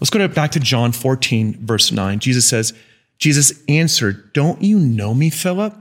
Let's 0.00 0.10
go 0.10 0.26
back 0.28 0.50
to 0.52 0.60
John 0.60 0.92
14, 0.92 1.64
verse 1.64 1.92
9. 1.92 2.18
Jesus 2.18 2.48
says, 2.48 2.72
Jesus 3.18 3.62
answered, 3.68 4.32
Don't 4.32 4.60
you 4.62 4.78
know 4.78 5.14
me, 5.14 5.30
Philip? 5.30 5.74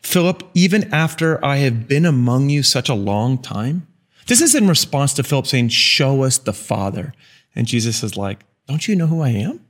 Philip, 0.00 0.44
even 0.54 0.92
after 0.94 1.44
I 1.44 1.56
have 1.56 1.88
been 1.88 2.06
among 2.06 2.48
you 2.48 2.62
such 2.62 2.88
a 2.88 2.94
long 2.94 3.38
time? 3.38 3.86
This 4.26 4.40
is 4.40 4.54
in 4.54 4.68
response 4.68 5.12
to 5.14 5.22
Philip 5.22 5.46
saying, 5.46 5.68
Show 5.68 6.22
us 6.22 6.38
the 6.38 6.52
Father. 6.52 7.12
And 7.54 7.66
Jesus 7.66 8.02
is 8.02 8.16
like, 8.16 8.44
Don't 8.66 8.86
you 8.86 8.96
know 8.96 9.06
who 9.06 9.20
I 9.20 9.30
am? 9.30 9.64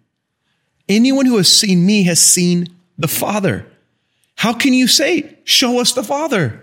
Anyone 0.88 1.26
who 1.26 1.36
has 1.36 1.52
seen 1.52 1.84
me 1.84 2.04
has 2.04 2.20
seen 2.20 2.68
the 2.98 3.08
Father. 3.08 3.66
How 4.36 4.52
can 4.52 4.72
you 4.72 4.88
say, 4.88 5.38
Show 5.44 5.80
us 5.80 5.92
the 5.92 6.02
Father? 6.02 6.62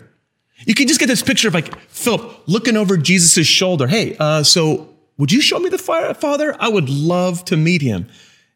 You 0.66 0.74
can 0.74 0.88
just 0.88 1.00
get 1.00 1.06
this 1.06 1.22
picture 1.22 1.48
of 1.48 1.54
like 1.54 1.78
Philip 1.88 2.42
looking 2.46 2.76
over 2.76 2.96
Jesus' 2.96 3.46
shoulder. 3.46 3.86
Hey, 3.86 4.16
uh, 4.18 4.42
so 4.42 4.94
would 5.18 5.30
you 5.30 5.40
show 5.40 5.58
me 5.58 5.68
the 5.68 5.78
Father? 5.78 6.56
I 6.58 6.68
would 6.68 6.88
love 6.88 7.44
to 7.46 7.56
meet 7.56 7.82
him. 7.82 8.08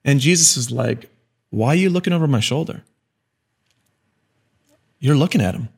And 0.05 0.21
Jesus 0.21 0.57
is 0.57 0.71
like, 0.71 1.11
Why 1.51 1.69
are 1.69 1.75
you 1.77 1.91
looking 1.91 2.13
over 2.13 2.27
my 2.27 2.41
shoulder? 2.41 2.83
You're 4.99 5.17
looking 5.17 5.41
at 5.41 5.55
him. 5.55 5.69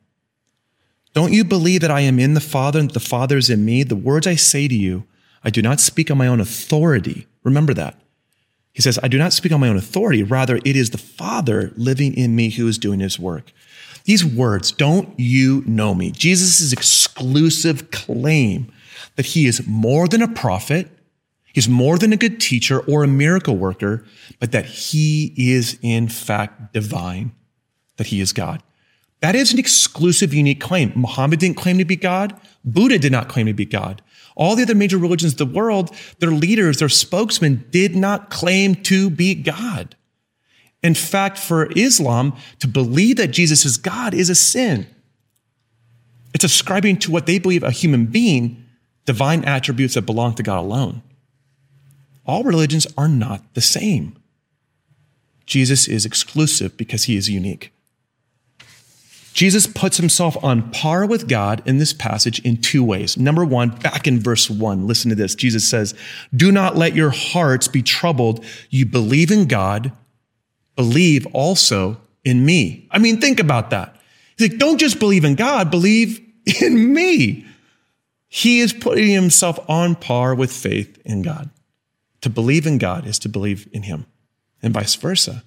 Don't 1.13 1.33
you 1.33 1.43
believe 1.43 1.81
that 1.81 1.91
I 1.91 2.01
am 2.01 2.19
in 2.19 2.35
the 2.35 2.39
Father 2.39 2.79
and 2.79 2.89
the 2.91 2.99
Father 2.99 3.37
is 3.37 3.49
in 3.49 3.65
me? 3.65 3.83
The 3.83 3.95
words 3.95 4.25
I 4.25 4.35
say 4.35 4.67
to 4.67 4.75
you, 4.75 5.03
I 5.43 5.49
do 5.49 5.61
not 5.61 5.79
speak 5.79 6.09
on 6.09 6.17
my 6.17 6.27
own 6.27 6.39
authority. 6.39 7.27
Remember 7.43 7.73
that. 7.73 7.99
He 8.73 8.81
says, 8.81 8.97
I 9.03 9.09
do 9.09 9.17
not 9.17 9.33
speak 9.33 9.51
on 9.51 9.59
my 9.59 9.67
own 9.67 9.75
authority. 9.75 10.23
Rather, 10.23 10.57
it 10.63 10.75
is 10.77 10.91
the 10.91 10.97
Father 10.97 11.73
living 11.75 12.13
in 12.15 12.35
me 12.35 12.51
who 12.51 12.67
is 12.67 12.77
doing 12.77 13.01
his 13.01 13.19
work. 13.19 13.51
These 14.05 14.23
words, 14.23 14.71
don't 14.71 15.19
you 15.19 15.63
know 15.65 15.93
me? 15.93 16.11
Jesus' 16.11 16.71
exclusive 16.71 17.91
claim 17.91 18.71
that 19.15 19.27
he 19.27 19.45
is 19.45 19.67
more 19.67 20.07
than 20.07 20.21
a 20.21 20.27
prophet, 20.27 20.89
he's 21.53 21.67
more 21.67 21.97
than 21.97 22.13
a 22.13 22.17
good 22.17 22.39
teacher 22.39 22.79
or 22.79 23.03
a 23.03 23.07
miracle 23.07 23.57
worker, 23.57 24.05
but 24.39 24.53
that 24.53 24.65
he 24.65 25.33
is 25.35 25.77
in 25.81 26.07
fact 26.07 26.73
divine, 26.73 27.33
that 27.97 28.07
he 28.07 28.21
is 28.21 28.31
God. 28.31 28.63
That 29.21 29.35
is 29.35 29.53
an 29.53 29.59
exclusive, 29.59 30.33
unique 30.33 30.59
claim. 30.59 30.91
Muhammad 30.95 31.39
didn't 31.39 31.57
claim 31.57 31.77
to 31.77 31.85
be 31.85 31.95
God. 31.95 32.39
Buddha 32.65 32.97
did 32.97 33.11
not 33.11 33.29
claim 33.29 33.45
to 33.45 33.53
be 33.53 33.65
God. 33.65 34.01
All 34.35 34.55
the 34.55 34.63
other 34.63 34.75
major 34.75 34.97
religions 34.97 35.33
of 35.33 35.37
the 35.37 35.45
world, 35.45 35.95
their 36.19 36.31
leaders, 36.31 36.77
their 36.77 36.89
spokesmen 36.89 37.65
did 37.69 37.95
not 37.95 38.29
claim 38.29 38.75
to 38.75 39.09
be 39.09 39.35
God. 39.35 39.95
In 40.81 40.95
fact, 40.95 41.37
for 41.37 41.71
Islam, 41.75 42.35
to 42.59 42.67
believe 42.67 43.17
that 43.17 43.27
Jesus 43.27 43.65
is 43.65 43.77
God 43.77 44.13
is 44.13 44.29
a 44.29 44.35
sin. 44.35 44.87
It's 46.33 46.43
ascribing 46.43 46.97
to 46.99 47.11
what 47.11 47.27
they 47.27 47.37
believe 47.37 47.63
a 47.63 47.71
human 47.71 48.07
being 48.07 48.65
divine 49.05 49.43
attributes 49.43 49.93
that 49.93 50.03
belong 50.03 50.33
to 50.35 50.43
God 50.43 50.59
alone. 50.59 51.03
All 52.25 52.43
religions 52.43 52.87
are 52.97 53.07
not 53.07 53.53
the 53.53 53.61
same. 53.61 54.17
Jesus 55.45 55.87
is 55.87 56.05
exclusive 56.05 56.77
because 56.77 57.03
he 57.03 57.17
is 57.17 57.29
unique. 57.29 57.73
Jesus 59.33 59.65
puts 59.65 59.97
himself 59.97 60.41
on 60.43 60.71
par 60.71 61.05
with 61.05 61.27
God 61.27 61.61
in 61.65 61.77
this 61.77 61.93
passage 61.93 62.39
in 62.39 62.57
two 62.57 62.83
ways. 62.83 63.17
Number 63.17 63.45
one, 63.45 63.69
back 63.69 64.05
in 64.05 64.19
verse 64.19 64.49
one, 64.49 64.87
listen 64.87 65.09
to 65.09 65.15
this. 65.15 65.35
Jesus 65.35 65.67
says, 65.67 65.93
Do 66.35 66.51
not 66.51 66.75
let 66.75 66.95
your 66.95 67.11
hearts 67.11 67.67
be 67.67 67.81
troubled. 67.81 68.43
You 68.69 68.85
believe 68.85 69.31
in 69.31 69.47
God, 69.47 69.93
believe 70.75 71.25
also 71.27 71.99
in 72.23 72.45
me. 72.45 72.87
I 72.91 72.99
mean, 72.99 73.21
think 73.21 73.39
about 73.39 73.69
that. 73.69 73.95
He's 74.37 74.49
like, 74.49 74.59
Don't 74.59 74.79
just 74.79 74.99
believe 74.99 75.23
in 75.23 75.35
God, 75.35 75.71
believe 75.71 76.19
in 76.61 76.93
me. 76.93 77.45
He 78.27 78.59
is 78.59 78.73
putting 78.73 79.09
himself 79.09 79.59
on 79.69 79.95
par 79.95 80.35
with 80.35 80.51
faith 80.51 81.01
in 81.05 81.21
God. 81.21 81.49
To 82.21 82.29
believe 82.29 82.65
in 82.65 82.77
God 82.77 83.05
is 83.05 83.19
to 83.19 83.29
believe 83.29 83.67
in 83.73 83.83
him, 83.83 84.05
and 84.61 84.73
vice 84.73 84.95
versa. 84.95 85.43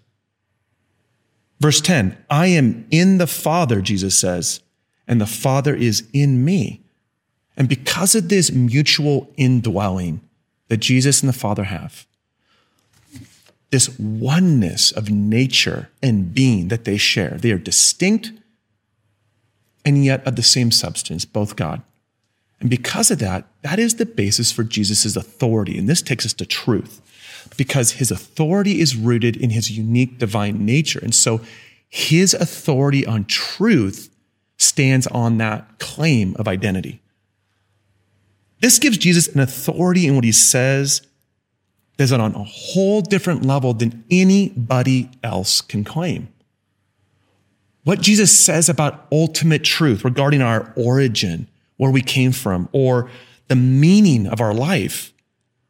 Verse 1.65 1.81
10 1.81 2.15
I 2.29 2.49
am 2.49 2.87
in 2.91 3.17
the 3.17 3.27
Father, 3.27 3.81
Jesus 3.81 4.15
says, 4.15 4.61
and 5.09 5.19
the 5.19 5.27
Father 5.27 5.75
is 5.75 6.07
in 6.13 6.45
me. 6.45 6.83
And 7.57 7.71
because 7.71 8.15
of 8.15 8.29
this 8.29 8.53
mutual 8.53 9.33
indwelling 9.39 10.21
that 10.69 10.77
Jesus 10.77 11.23
and 11.23 11.29
the 11.31 11.33
Father 11.33 11.65
have, 11.65 12.07
this 13.71 13.99
oneness 13.99 14.93
of 14.93 15.09
nature 15.09 15.89
and 16.03 16.35
being 16.35 16.69
that 16.69 16.85
they 16.85 16.99
share, 16.99 17.39
they 17.41 17.51
are 17.51 17.57
distinct 17.57 18.31
and 19.87 20.05
yet 20.05 20.23
of 20.27 20.37
the 20.37 20.43
same 20.43 20.71
substance, 20.71 21.25
both 21.25 21.57
God. 21.57 21.81
And 22.61 22.69
because 22.69 23.11
of 23.11 23.21
that, 23.21 23.47
that 23.63 23.79
is 23.79 23.95
the 23.95 24.05
basis 24.05 24.53
for 24.53 24.65
Jesus' 24.65 25.17
authority. 25.17 25.79
And 25.79 25.89
this 25.89 26.03
takes 26.03 26.27
us 26.27 26.35
to 26.35 26.45
truth 26.45 27.01
because 27.57 27.93
his 27.93 28.11
authority 28.11 28.81
is 28.81 28.97
rooted 28.97 29.37
in 29.37 29.51
his 29.51 29.71
unique 29.71 30.19
divine 30.19 30.65
nature. 30.65 31.01
And 31.03 31.15
so 31.15 31.41
his 31.89 32.35
authority 32.35 33.07
on 33.07 33.25
truth 33.25 34.11
stands 34.57 35.07
on 35.09 35.39
that 35.39 35.79
claim 35.79 36.35
of 36.39 36.49
identity. 36.49 37.01
This 38.61 38.79
gives 38.79 38.99
Jesus 38.99 39.29
an 39.29 39.41
authority 39.41 40.07
in 40.07 40.15
what 40.15 40.25
he 40.25 40.33
says 40.33 41.03
that 41.97 42.05
is 42.05 42.13
on 42.13 42.35
a 42.35 42.45
whole 42.45 43.03
different 43.03 43.45
level 43.45 43.75
than 43.75 44.05
anybody 44.11 45.11
else 45.23 45.61
can 45.61 45.85
claim. 45.85 46.29
What 47.85 48.01
Jesus 48.01 48.37
says 48.37 48.69
about 48.69 49.07
ultimate 49.13 49.63
truth 49.63 50.05
regarding 50.05 50.41
our 50.43 50.73
origin, 50.77 51.49
where 51.77 51.91
we 51.91 52.01
came 52.01 52.33
from, 52.33 52.69
or 52.73 53.11
the 53.49 53.57
meaning 53.57 54.27
of 54.27 54.41
our 54.41 54.55
life, 54.55 55.13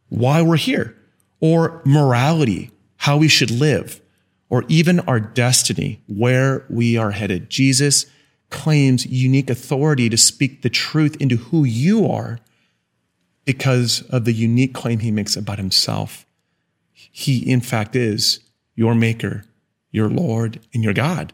why 0.08 0.40
we're 0.40 0.56
here, 0.56 0.96
or 1.40 1.82
morality, 1.84 2.70
how 2.98 3.16
we 3.16 3.28
should 3.28 3.50
live, 3.50 4.00
or 4.48 4.64
even 4.68 5.00
our 5.00 5.20
destiny, 5.20 6.00
where 6.06 6.64
we 6.68 6.96
are 6.96 7.10
headed. 7.10 7.50
Jesus 7.50 8.06
claims 8.50 9.04
unique 9.06 9.50
authority 9.50 10.08
to 10.08 10.16
speak 10.16 10.62
the 10.62 10.70
truth 10.70 11.16
into 11.20 11.36
who 11.36 11.64
you 11.64 12.06
are 12.06 12.38
because 13.44 14.02
of 14.10 14.24
the 14.24 14.32
unique 14.32 14.72
claim 14.72 15.00
he 15.00 15.10
makes 15.10 15.36
about 15.36 15.58
himself. 15.58 16.24
He, 16.92 17.38
in 17.50 17.60
fact, 17.60 17.96
is 17.96 18.40
your 18.74 18.94
maker, 18.94 19.44
your 19.90 20.08
Lord, 20.08 20.60
and 20.72 20.82
your 20.82 20.94
God. 20.94 21.32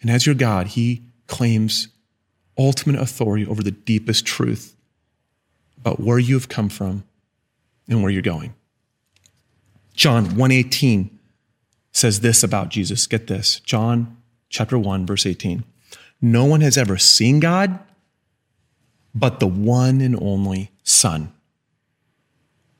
And 0.00 0.10
as 0.10 0.26
your 0.26 0.34
God, 0.34 0.68
he 0.68 1.02
claims 1.26 1.88
ultimate 2.56 3.00
authority 3.00 3.46
over 3.46 3.62
the 3.62 3.70
deepest 3.70 4.24
truth 4.24 4.76
about 5.76 6.00
where 6.00 6.18
you 6.18 6.34
have 6.34 6.48
come 6.48 6.68
from 6.68 7.04
and 7.88 8.02
where 8.02 8.10
you're 8.10 8.22
going. 8.22 8.54
John 9.94 10.36
118 10.36 11.18
says 11.92 12.20
this 12.20 12.42
about 12.42 12.68
Jesus. 12.68 13.06
Get 13.06 13.26
this. 13.26 13.60
John 13.60 14.16
chapter 14.48 14.78
1 14.78 15.06
verse 15.06 15.26
18. 15.26 15.64
No 16.22 16.44
one 16.44 16.60
has 16.60 16.76
ever 16.76 16.96
seen 16.96 17.40
God 17.40 17.78
but 19.14 19.40
the 19.40 19.46
one 19.46 20.00
and 20.00 20.16
only 20.20 20.70
Son, 20.82 21.32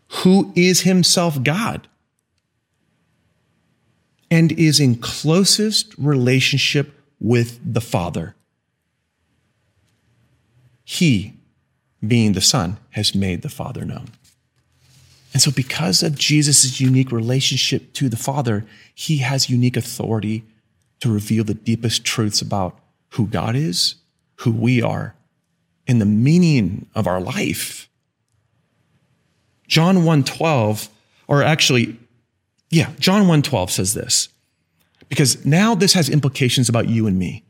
who 0.09 0.53
is 0.55 0.83
himself 0.83 1.43
God 1.43 1.89
and 4.31 4.53
is 4.53 4.79
in 4.79 4.97
closest 4.97 5.95
relationship 5.99 7.01
with 7.19 7.61
the 7.65 7.81
Father. 7.81 8.35
He, 10.85 11.35
being 12.07 12.33
the 12.33 12.41
Son, 12.41 12.79
has 12.91 13.15
made 13.15 13.43
the 13.43 13.49
Father 13.49 13.85
known. 13.85 14.11
And 15.33 15.41
so, 15.41 15.51
because 15.51 16.03
of 16.03 16.19
Jesus' 16.19 16.81
unique 16.81 17.13
relationship 17.13 17.93
to 17.95 18.09
the 18.09 18.17
Father, 18.17 18.67
he 18.95 19.19
has 19.19 19.49
unique 19.49 19.77
authority 19.77 20.45
to 21.01 21.13
reveal 21.13 21.45
the 21.45 21.55
deepest 21.55 22.05
truths 22.05 22.43
about 22.43 22.79
who 23.11 23.27
God 23.27 23.55
is, 23.55 23.97
who 24.37 24.51
we 24.51 24.83
are, 24.83 25.15
and 25.87 26.01
the 26.01 26.07
meaning 26.07 26.87
of 26.95 27.07
our 27.07 27.21
life. 27.21 27.89
John 29.69 29.99
1:12 29.99 30.89
or 31.29 31.45
actually 31.45 31.97
yeah, 32.71 32.91
John 32.99 33.27
1:12 33.27 33.71
says 33.71 33.95
this. 33.95 34.29
Because 35.09 35.45
now 35.45 35.75
this 35.75 35.93
has 35.95 36.09
implications 36.09 36.69
about 36.69 36.89
you 36.89 37.07
and 37.07 37.19
me. 37.19 37.43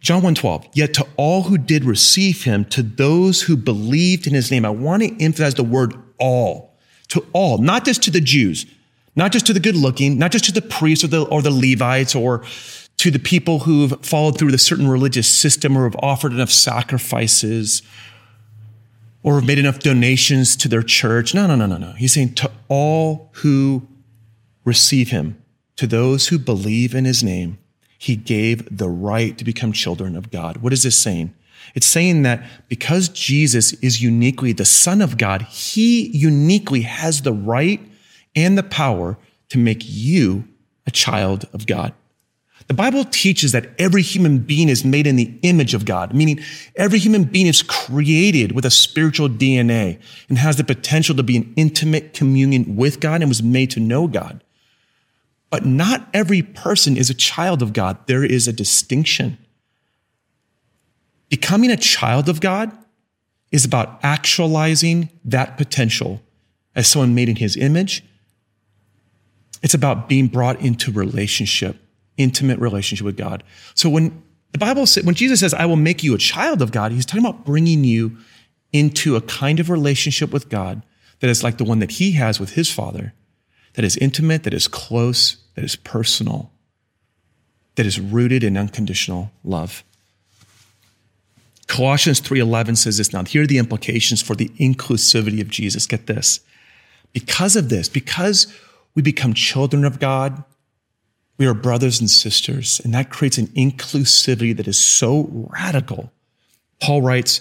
John 0.00 0.22
1:12, 0.22 0.66
yet 0.72 0.94
to 0.94 1.06
all 1.16 1.44
who 1.44 1.58
did 1.58 1.84
receive 1.84 2.44
him, 2.44 2.64
to 2.66 2.82
those 2.82 3.42
who 3.42 3.56
believed 3.56 4.26
in 4.26 4.34
his 4.34 4.50
name. 4.50 4.64
I 4.64 4.70
want 4.70 5.02
to 5.02 5.22
emphasize 5.22 5.54
the 5.54 5.62
word 5.62 5.94
all, 6.22 6.76
to 7.08 7.26
all, 7.32 7.58
not 7.58 7.84
just 7.84 8.02
to 8.04 8.10
the 8.10 8.20
Jews, 8.20 8.64
Not 9.14 9.32
just 9.32 9.46
to 9.46 9.52
the 9.52 9.60
good 9.60 9.76
looking, 9.76 10.18
not 10.18 10.32
just 10.32 10.46
to 10.46 10.52
the 10.52 10.62
priests 10.62 11.04
or 11.04 11.08
the, 11.08 11.24
or 11.24 11.42
the 11.42 11.50
Levites 11.50 12.14
or 12.14 12.44
to 12.98 13.10
the 13.10 13.18
people 13.18 13.60
who've 13.60 13.94
followed 14.04 14.38
through 14.38 14.52
the 14.52 14.58
certain 14.58 14.88
religious 14.88 15.28
system 15.34 15.76
or 15.76 15.84
have 15.84 15.96
offered 16.02 16.32
enough 16.32 16.50
sacrifices 16.50 17.82
or 19.22 19.34
have 19.34 19.46
made 19.46 19.58
enough 19.58 19.80
donations 19.80 20.56
to 20.56 20.68
their 20.68 20.82
church. 20.82 21.34
No, 21.34 21.46
no, 21.46 21.54
no, 21.56 21.66
no, 21.66 21.76
no. 21.76 21.92
He's 21.92 22.14
saying 22.14 22.34
to 22.36 22.50
all 22.68 23.30
who 23.34 23.86
receive 24.64 25.10
him, 25.10 25.36
to 25.76 25.86
those 25.86 26.28
who 26.28 26.38
believe 26.38 26.94
in 26.94 27.04
his 27.04 27.22
name, 27.22 27.58
he 27.98 28.16
gave 28.16 28.76
the 28.76 28.88
right 28.88 29.36
to 29.38 29.44
become 29.44 29.72
children 29.72 30.16
of 30.16 30.30
God. 30.30 30.58
What 30.58 30.72
is 30.72 30.82
this 30.82 30.98
saying? 30.98 31.34
It's 31.74 31.86
saying 31.86 32.22
that 32.22 32.44
because 32.68 33.08
Jesus 33.08 33.72
is 33.74 34.02
uniquely 34.02 34.52
the 34.52 34.64
Son 34.64 35.00
of 35.00 35.18
God, 35.18 35.42
he 35.42 36.08
uniquely 36.08 36.82
has 36.82 37.22
the 37.22 37.32
right 37.32 37.80
and 38.34 38.56
the 38.56 38.62
power 38.62 39.18
to 39.50 39.58
make 39.58 39.82
you 39.84 40.44
a 40.86 40.90
child 40.90 41.46
of 41.52 41.66
God. 41.66 41.94
The 42.68 42.74
Bible 42.74 43.04
teaches 43.04 43.52
that 43.52 43.70
every 43.78 44.02
human 44.02 44.38
being 44.38 44.68
is 44.68 44.84
made 44.84 45.06
in 45.06 45.16
the 45.16 45.38
image 45.42 45.74
of 45.74 45.84
God, 45.84 46.14
meaning 46.14 46.40
every 46.76 46.98
human 46.98 47.24
being 47.24 47.46
is 47.46 47.62
created 47.62 48.52
with 48.52 48.64
a 48.64 48.70
spiritual 48.70 49.28
DNA 49.28 50.00
and 50.28 50.38
has 50.38 50.56
the 50.56 50.64
potential 50.64 51.14
to 51.16 51.22
be 51.22 51.36
in 51.36 51.52
intimate 51.56 52.14
communion 52.14 52.76
with 52.76 53.00
God 53.00 53.20
and 53.20 53.28
was 53.28 53.42
made 53.42 53.70
to 53.72 53.80
know 53.80 54.06
God. 54.06 54.42
But 55.50 55.66
not 55.66 56.08
every 56.14 56.40
person 56.40 56.96
is 56.96 57.10
a 57.10 57.14
child 57.14 57.60
of 57.62 57.72
God. 57.72 57.98
There 58.06 58.24
is 58.24 58.48
a 58.48 58.52
distinction. 58.52 59.36
Becoming 61.32 61.70
a 61.70 61.78
child 61.78 62.28
of 62.28 62.42
God 62.42 62.70
is 63.50 63.64
about 63.64 63.98
actualizing 64.02 65.08
that 65.24 65.56
potential 65.56 66.20
as 66.74 66.86
someone 66.86 67.14
made 67.14 67.30
in 67.30 67.36
his 67.36 67.56
image. 67.56 68.04
It's 69.62 69.72
about 69.72 70.10
being 70.10 70.26
brought 70.26 70.60
into 70.60 70.92
relationship, 70.92 71.78
intimate 72.18 72.58
relationship 72.58 73.06
with 73.06 73.16
God. 73.16 73.44
So 73.74 73.88
when 73.88 74.22
the 74.50 74.58
Bible 74.58 74.84
says, 74.84 75.04
when 75.04 75.14
Jesus 75.14 75.40
says, 75.40 75.54
I 75.54 75.64
will 75.64 75.76
make 75.76 76.02
you 76.02 76.14
a 76.14 76.18
child 76.18 76.60
of 76.60 76.70
God, 76.70 76.92
he's 76.92 77.06
talking 77.06 77.24
about 77.24 77.46
bringing 77.46 77.82
you 77.82 78.18
into 78.70 79.16
a 79.16 79.22
kind 79.22 79.58
of 79.58 79.70
relationship 79.70 80.34
with 80.34 80.50
God 80.50 80.82
that 81.20 81.30
is 81.30 81.42
like 81.42 81.56
the 81.56 81.64
one 81.64 81.78
that 81.78 81.92
he 81.92 82.12
has 82.12 82.38
with 82.38 82.50
his 82.50 82.70
father, 82.70 83.14
that 83.72 83.86
is 83.86 83.96
intimate, 83.96 84.42
that 84.42 84.52
is 84.52 84.68
close, 84.68 85.38
that 85.54 85.64
is 85.64 85.76
personal, 85.76 86.52
that 87.76 87.86
is 87.86 87.98
rooted 87.98 88.44
in 88.44 88.58
unconditional 88.58 89.32
love. 89.42 89.82
Colossians 91.66 92.20
3:11 92.20 92.76
says 92.76 92.98
this 92.98 93.12
now. 93.12 93.24
Here 93.24 93.42
are 93.42 93.46
the 93.46 93.58
implications 93.58 94.20
for 94.20 94.34
the 94.34 94.50
inclusivity 94.60 95.40
of 95.40 95.48
Jesus. 95.48 95.86
Get 95.86 96.06
this. 96.06 96.40
Because 97.12 97.56
of 97.56 97.68
this, 97.68 97.88
because 97.88 98.46
we 98.94 99.02
become 99.02 99.34
children 99.34 99.84
of 99.84 100.00
God, 100.00 100.44
we 101.38 101.46
are 101.46 101.54
brothers 101.54 102.00
and 102.00 102.10
sisters, 102.10 102.80
and 102.84 102.92
that 102.94 103.10
creates 103.10 103.38
an 103.38 103.48
inclusivity 103.48 104.56
that 104.56 104.68
is 104.68 104.78
so 104.78 105.48
radical. 105.52 106.12
Paul 106.80 107.02
writes, 107.02 107.40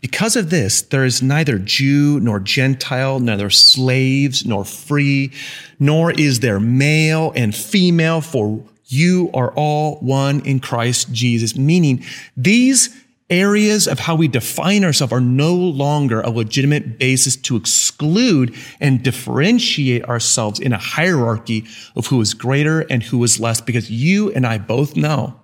because 0.00 0.36
of 0.36 0.50
this, 0.50 0.82
there 0.82 1.06
is 1.06 1.22
neither 1.22 1.58
Jew 1.58 2.20
nor 2.20 2.38
Gentile, 2.38 3.20
neither 3.20 3.48
slaves 3.48 4.44
nor 4.44 4.64
free, 4.64 5.32
nor 5.80 6.12
is 6.12 6.40
there 6.40 6.60
male 6.60 7.32
and 7.34 7.54
female, 7.54 8.20
for 8.20 8.62
you 8.84 9.30
are 9.32 9.50
all 9.52 9.96
one 10.00 10.40
in 10.40 10.60
Christ 10.60 11.10
Jesus. 11.12 11.56
Meaning, 11.56 12.04
these 12.36 12.94
areas 13.30 13.88
of 13.88 13.98
how 13.98 14.14
we 14.14 14.28
define 14.28 14.84
ourselves 14.84 15.12
are 15.12 15.20
no 15.20 15.54
longer 15.54 16.20
a 16.20 16.30
legitimate 16.30 16.98
basis 16.98 17.36
to 17.36 17.56
exclude 17.56 18.54
and 18.80 19.02
differentiate 19.02 20.04
ourselves 20.04 20.60
in 20.60 20.72
a 20.72 20.78
hierarchy 20.78 21.64
of 21.96 22.06
who 22.08 22.20
is 22.20 22.34
greater 22.34 22.80
and 22.80 23.02
who 23.02 23.22
is 23.24 23.40
less, 23.40 23.60
because 23.60 23.90
you 23.90 24.30
and 24.32 24.46
I 24.46 24.58
both 24.58 24.96
know 24.96 25.40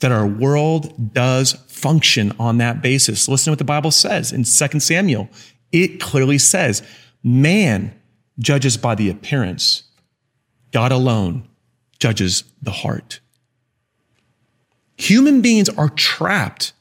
that 0.00 0.12
our 0.12 0.26
world 0.26 1.12
does 1.12 1.52
function 1.68 2.32
on 2.38 2.58
that 2.58 2.82
basis. 2.82 3.28
Listen 3.28 3.46
to 3.46 3.50
what 3.52 3.58
the 3.58 3.64
Bible 3.64 3.90
says 3.90 4.32
in 4.32 4.44
2 4.44 4.80
Samuel. 4.80 5.28
It 5.72 6.00
clearly 6.00 6.38
says, 6.38 6.82
man 7.22 7.94
judges 8.38 8.76
by 8.76 8.94
the 8.94 9.10
appearance. 9.10 9.84
God 10.72 10.90
alone 10.90 11.46
judges 11.98 12.44
the 12.62 12.70
heart. 12.70 13.20
Human 14.96 15.40
beings 15.40 15.68
are 15.68 15.90
trapped 15.90 16.72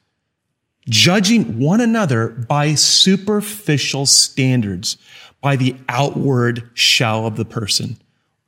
judging 0.89 1.59
one 1.59 1.81
another 1.81 2.29
by 2.29 2.75
superficial 2.75 4.05
standards, 4.05 4.97
by 5.41 5.55
the 5.55 5.75
outward 5.87 6.69
shell 6.73 7.25
of 7.25 7.37
the 7.37 7.45
person. 7.45 7.97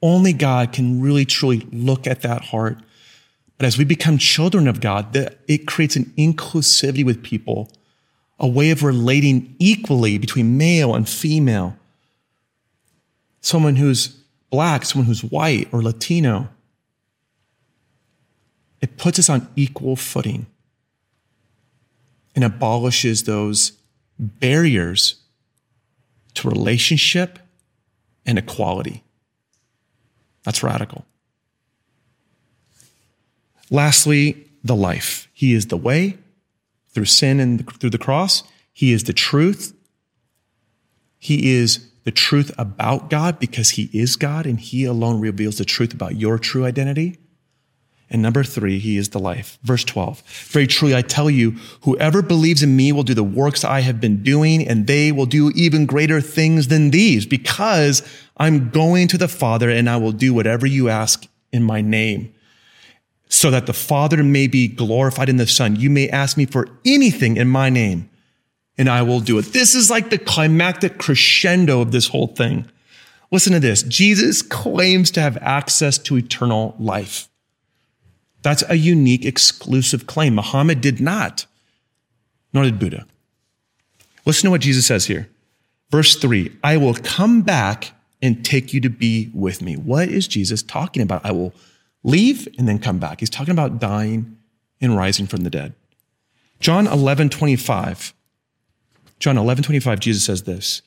Only 0.02 0.34
God 0.34 0.74
can 0.74 1.02
really 1.02 1.26
truly 1.26 1.60
look 1.72 2.08
at 2.08 2.22
that 2.22 2.46
heart 2.46 2.78
but 3.62 3.68
as 3.68 3.78
we 3.78 3.86
become 3.86 4.18
children 4.18 4.68
of 4.68 4.82
God, 4.82 5.16
it 5.48 5.68
creates 5.68 5.96
an 5.96 6.12
inclusivity 6.18 7.06
with 7.06 7.22
people, 7.22 7.70
a 8.40 8.48
way 8.48 8.72
of 8.72 8.82
relating 8.82 9.56
equally 9.60 10.18
between 10.18 10.58
male 10.58 10.96
and 10.96 11.08
female. 11.08 11.78
Someone 13.40 13.76
who's 13.76 14.20
black, 14.50 14.84
someone 14.84 15.06
who's 15.06 15.24
white 15.24 15.68
or 15.72 15.84
Latino. 15.84 16.50
It 18.82 18.98
puts 18.98 19.20
us 19.20 19.30
on 19.30 19.48
equal 19.56 19.96
footing 19.96 20.48
and 22.36 22.44
abolishes 22.44 23.24
those 23.24 23.74
barriers 24.18 25.16
to 26.36 26.50
relationship 26.50 27.40
and 28.26 28.38
equality. 28.38 29.04
That's 30.44 30.64
radical. 30.64 31.06
Lastly, 33.70 34.48
the 34.64 34.76
life. 34.76 35.28
He 35.34 35.54
is 35.54 35.68
the 35.68 35.78
way 35.78 36.18
through 36.90 37.06
sin 37.06 37.40
and 37.40 37.68
through 37.80 37.90
the 37.90 37.98
cross. 37.98 38.44
He 38.74 38.92
is 38.92 39.06
the 39.06 39.14
truth. 39.14 39.74
He 41.18 41.56
is 41.56 41.88
the 42.04 42.12
truth 42.12 42.52
about 42.58 43.10
God 43.10 43.40
because 43.40 43.72
he 43.72 43.90
is 43.94 44.16
God 44.16 44.46
and 44.46 44.60
he 44.60 44.86
alone 44.86 45.20
reveals 45.20 45.58
the 45.58 45.66
truth 45.66 45.94
about 45.94 46.16
your 46.16 46.38
true 46.38 46.66
identity. 46.66 47.18
And 48.12 48.22
number 48.22 48.44
three, 48.44 48.78
he 48.78 48.98
is 48.98 49.10
the 49.10 49.20
life. 49.20 49.58
Verse 49.64 49.86
12. 49.86 50.22
Very 50.50 50.68
truly, 50.68 50.94
I 50.94 51.02
tell 51.02 51.30
you, 51.30 51.52
whoever 51.84 52.22
believes 52.22 52.62
in 52.62 52.76
me 52.76 52.92
will 52.92 53.04
do 53.04 53.14
the 53.14 53.24
works 53.24 53.64
I 53.64 53.80
have 53.80 54.02
been 54.02 54.22
doing, 54.22 54.68
and 54.68 54.86
they 54.86 55.14
will 55.14 55.26
do 55.26 55.50
even 55.56 55.86
greater 55.86 56.20
things 56.20 56.68
than 56.68 56.92
these 56.92 57.26
because 57.26 58.04
I'm 58.36 58.70
going 58.70 59.08
to 59.08 59.18
the 59.18 59.30
Father 59.30 59.70
and 59.70 59.90
I 59.90 59.96
will 59.96 60.12
do 60.12 60.34
whatever 60.34 60.68
you 60.68 60.90
ask 60.90 61.26
in 61.54 61.64
my 61.64 61.80
name 61.80 62.34
so 63.30 63.50
that 63.50 63.66
the 63.66 63.74
Father 63.74 64.24
may 64.24 64.46
be 64.46 64.68
glorified 64.68 65.30
in 65.30 65.38
the 65.38 65.48
Son. 65.48 65.78
You 65.78 65.90
may 65.90 66.10
ask 66.10 66.36
me 66.36 66.46
for 66.46 66.68
anything 66.84 67.38
in 67.38 67.48
my 67.48 67.70
name, 67.70 68.10
and 68.78 68.90
I 68.90 69.04
will 69.04 69.22
do 69.22 69.38
it. 69.38 69.54
This 69.54 69.74
is 69.74 69.90
like 69.90 70.10
the 70.10 70.18
climactic 70.18 70.98
crescendo 70.98 71.80
of 71.80 71.94
this 71.94 72.10
whole 72.10 72.28
thing. 72.28 72.70
Listen 73.32 73.54
to 73.54 73.62
this. 73.62 73.84
Jesus 73.84 74.42
claims 74.42 75.12
to 75.12 75.22
have 75.22 75.38
access 75.38 75.98
to 76.00 76.18
eternal 76.18 76.76
life. 76.78 77.30
That's 78.42 78.64
a 78.70 78.76
unique, 78.76 79.26
exclusive 79.26 80.08
claim. 80.08 80.36
Muhammad 80.36 80.82
did 80.82 81.00
not, 81.00 81.46
nor 82.54 82.64
did 82.64 82.80
Buddha. 82.80 83.06
Listen 84.26 84.48
to 84.48 84.52
what 84.52 84.62
Jesus 84.62 84.86
says 84.86 85.06
here. 85.06 85.30
Verse 85.90 86.16
three, 86.16 86.56
I 86.64 86.78
will 86.78 86.94
come 86.94 87.42
back 87.42 87.94
and 88.22 88.46
take 88.46 88.74
you 88.74 88.80
to 88.82 88.90
be 88.90 89.30
with 89.34 89.62
me. 89.62 89.76
What 89.76 90.10
is 90.10 90.28
Jesus 90.28 90.64
talking 90.64 91.02
about? 91.02 91.26
I 91.26 91.32
will 91.32 91.54
leave 92.04 92.48
and 92.58 92.68
then 92.68 92.80
come 92.80 93.00
back. 93.00 93.20
He's 93.20 93.30
talking 93.30 93.52
about 93.52 93.80
dying 93.80 94.38
and 94.80 94.96
rising 94.96 95.28
from 95.28 95.42
the 95.42 95.50
dead. 95.50 95.74
John 96.60 96.88
11, 96.88 97.30
25. 97.30 98.14
John 99.20 99.38
11, 99.38 99.64
25, 99.64 100.00
Jesus 100.00 100.24
says 100.24 100.44
this 100.44 100.82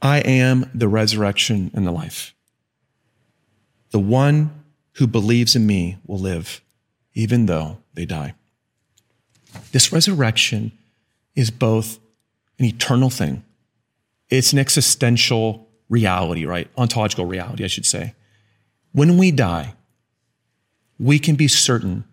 I 0.00 0.18
am 0.18 0.70
the 0.74 0.88
resurrection 0.88 1.70
and 1.74 1.86
the 1.86 1.92
life. 1.92 2.34
The 3.90 4.00
one 4.00 4.61
who 4.94 5.06
believes 5.06 5.56
in 5.56 5.66
me 5.66 5.98
will 6.06 6.18
live, 6.18 6.60
even 7.14 7.46
though 7.46 7.78
they 7.94 8.04
die. 8.04 8.34
This 9.72 9.92
resurrection 9.92 10.72
is 11.34 11.50
both 11.50 11.98
an 12.58 12.64
eternal 12.64 13.10
thing, 13.10 13.44
it's 14.28 14.52
an 14.52 14.58
existential 14.58 15.68
reality, 15.88 16.46
right? 16.46 16.68
Ontological 16.76 17.26
reality, 17.26 17.64
I 17.64 17.68
should 17.68 17.84
say. 17.84 18.14
When 18.92 19.18
we 19.18 19.30
die, 19.30 19.74
we 20.98 21.18
can 21.18 21.34
be 21.34 21.48
certain 21.48 22.04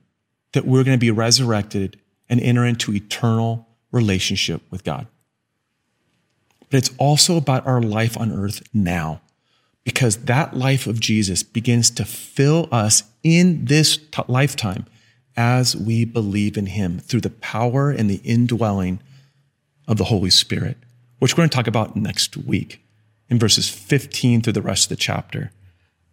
that 0.54 0.66
we're 0.66 0.84
going 0.84 0.98
to 0.98 1.00
be 1.00 1.12
resurrected 1.12 2.00
and 2.30 2.42
enter 2.42 2.66
into 2.66 2.94
eternal 2.94 3.68
relationship 3.92 4.62
with 4.70 4.84
God. 4.84 5.08
But 6.70 6.78
it's 6.78 6.92
also 6.98 7.38
about 7.38 7.66
our 7.66 7.82
life 7.82 8.18
on 8.18 8.32
earth 8.32 8.62
now, 8.74 9.22
because 9.90 10.18
that 10.18 10.56
life 10.56 10.86
of 10.86 11.00
Jesus 11.00 11.42
begins 11.42 11.90
to 11.90 12.06
fill 12.06 12.70
us 12.72 13.02
in 13.24 13.66
this 13.66 13.98
t- 13.98 14.22
lifetime 14.28 14.86
as 15.36 15.76
we 15.76 16.06
believe 16.06 16.58
in 16.58 16.68
him 16.68 17.00
through 17.00 17.22
the 17.22 17.32
power 17.32 17.90
and 17.90 18.08
the 18.08 18.22
indwelling 18.24 19.00
of 19.88 19.98
the 19.98 20.04
Holy 20.04 20.30
Spirit, 20.30 20.78
which 21.18 21.34
we're 21.34 21.38
going 21.38 21.50
to 21.50 21.56
talk 21.56 21.66
about 21.66 21.96
next 21.96 22.38
week 22.38 22.86
in 23.30 23.40
verses 23.40 23.68
15 23.68 24.42
through 24.42 24.54
the 24.54 24.62
rest 24.62 24.86
of 24.86 24.90
the 24.90 25.02
chapter. 25.02 25.52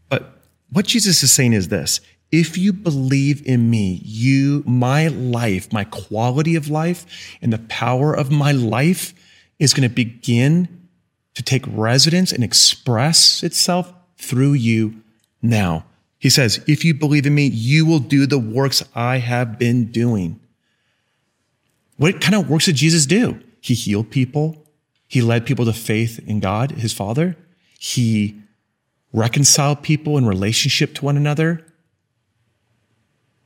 But 0.09 0.41
what 0.73 0.87
Jesus 0.87 1.23
is 1.23 1.31
saying 1.31 1.53
is 1.53 1.69
this 1.69 2.01
if 2.33 2.57
you 2.57 2.73
believe 2.73 3.47
in 3.47 3.69
me, 3.69 4.01
you, 4.03 4.65
my 4.67 5.09
life, 5.09 5.71
my 5.71 5.85
quality 5.85 6.57
of 6.57 6.71
life, 6.71 7.05
and 7.43 7.53
the 7.53 7.59
power 7.59 8.15
of 8.15 8.31
my 8.31 8.53
life 8.53 9.13
is 9.59 9.75
going 9.75 9.87
to 9.87 9.95
begin 9.95 10.86
to 11.37 11.43
take 11.43 11.65
residence 11.69 12.33
and 12.33 12.43
express 12.43 13.43
itself 13.43 13.93
through 14.17 14.55
you 14.55 15.03
now. 15.43 15.85
He 16.19 16.31
says, 16.31 16.65
if 16.67 16.85
you 16.85 16.95
believe 16.95 17.27
in 17.27 17.35
me, 17.35 17.47
you 17.47 17.85
will 17.85 17.99
do 17.99 18.27
the 18.27 18.39
works 18.39 18.83
I 18.95 19.19
have 19.19 19.59
been 19.59 19.93
doing. 19.93 20.41
What 21.99 22.21
kind 22.21 22.35
of 22.35 22.49
works 22.49 22.65
did 22.65 22.77
Jesus 22.77 23.07
do? 23.07 23.39
He 23.61 23.75
healed 23.75 24.11
people. 24.11 24.67
He 25.07 25.21
led 25.21 25.47
people 25.47 25.67
to 25.67 25.73
faith 25.73 26.19
in 26.27 26.41
God, 26.41 26.73
his 26.73 26.93
Father. 26.93 27.37
He 27.79 28.41
reconciled 29.13 29.83
people 29.83 30.17
in 30.17 30.27
relationship 30.27 30.95
to 30.95 31.05
one 31.05 31.19
another. 31.19 31.65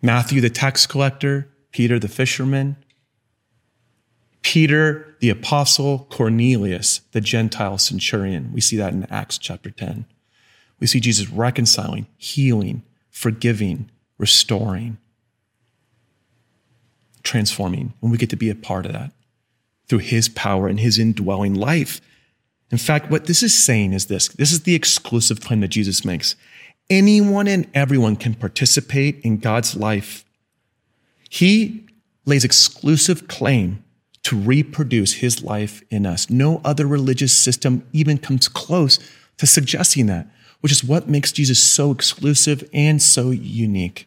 Matthew, 0.00 0.40
the 0.40 0.48
tax 0.48 0.86
collector, 0.86 1.48
Peter, 1.72 1.98
the 1.98 2.08
fisherman, 2.08 2.76
Peter, 4.50 5.14
the 5.20 5.30
apostle, 5.30 6.08
Cornelius, 6.10 7.02
the 7.12 7.20
Gentile 7.20 7.78
centurion. 7.78 8.50
We 8.52 8.60
see 8.60 8.76
that 8.78 8.92
in 8.92 9.04
Acts 9.04 9.38
chapter 9.38 9.70
10. 9.70 10.06
We 10.80 10.88
see 10.88 10.98
Jesus 10.98 11.30
reconciling, 11.30 12.08
healing, 12.16 12.82
forgiving, 13.10 13.92
restoring, 14.18 14.98
transforming, 17.22 17.94
and 18.02 18.10
we 18.10 18.18
get 18.18 18.28
to 18.30 18.36
be 18.36 18.50
a 18.50 18.56
part 18.56 18.86
of 18.86 18.92
that 18.92 19.12
through 19.86 20.00
his 20.00 20.28
power 20.28 20.66
and 20.66 20.80
his 20.80 20.98
indwelling 20.98 21.54
life. 21.54 22.00
In 22.72 22.78
fact, 22.78 23.08
what 23.08 23.26
this 23.26 23.44
is 23.44 23.56
saying 23.56 23.92
is 23.92 24.06
this 24.06 24.26
this 24.30 24.50
is 24.50 24.64
the 24.64 24.74
exclusive 24.74 25.40
claim 25.40 25.60
that 25.60 25.68
Jesus 25.68 26.04
makes. 26.04 26.34
Anyone 26.88 27.46
and 27.46 27.70
everyone 27.72 28.16
can 28.16 28.34
participate 28.34 29.20
in 29.20 29.38
God's 29.38 29.76
life. 29.76 30.24
He 31.28 31.86
lays 32.24 32.44
exclusive 32.44 33.28
claim 33.28 33.84
to 34.24 34.36
reproduce 34.36 35.14
his 35.14 35.42
life 35.42 35.82
in 35.90 36.06
us. 36.06 36.28
No 36.28 36.60
other 36.64 36.86
religious 36.86 37.36
system 37.36 37.86
even 37.92 38.18
comes 38.18 38.48
close 38.48 38.98
to 39.38 39.46
suggesting 39.46 40.06
that, 40.06 40.26
which 40.60 40.72
is 40.72 40.84
what 40.84 41.08
makes 41.08 41.32
Jesus 41.32 41.62
so 41.62 41.90
exclusive 41.90 42.68
and 42.72 43.00
so 43.00 43.30
unique. 43.30 44.06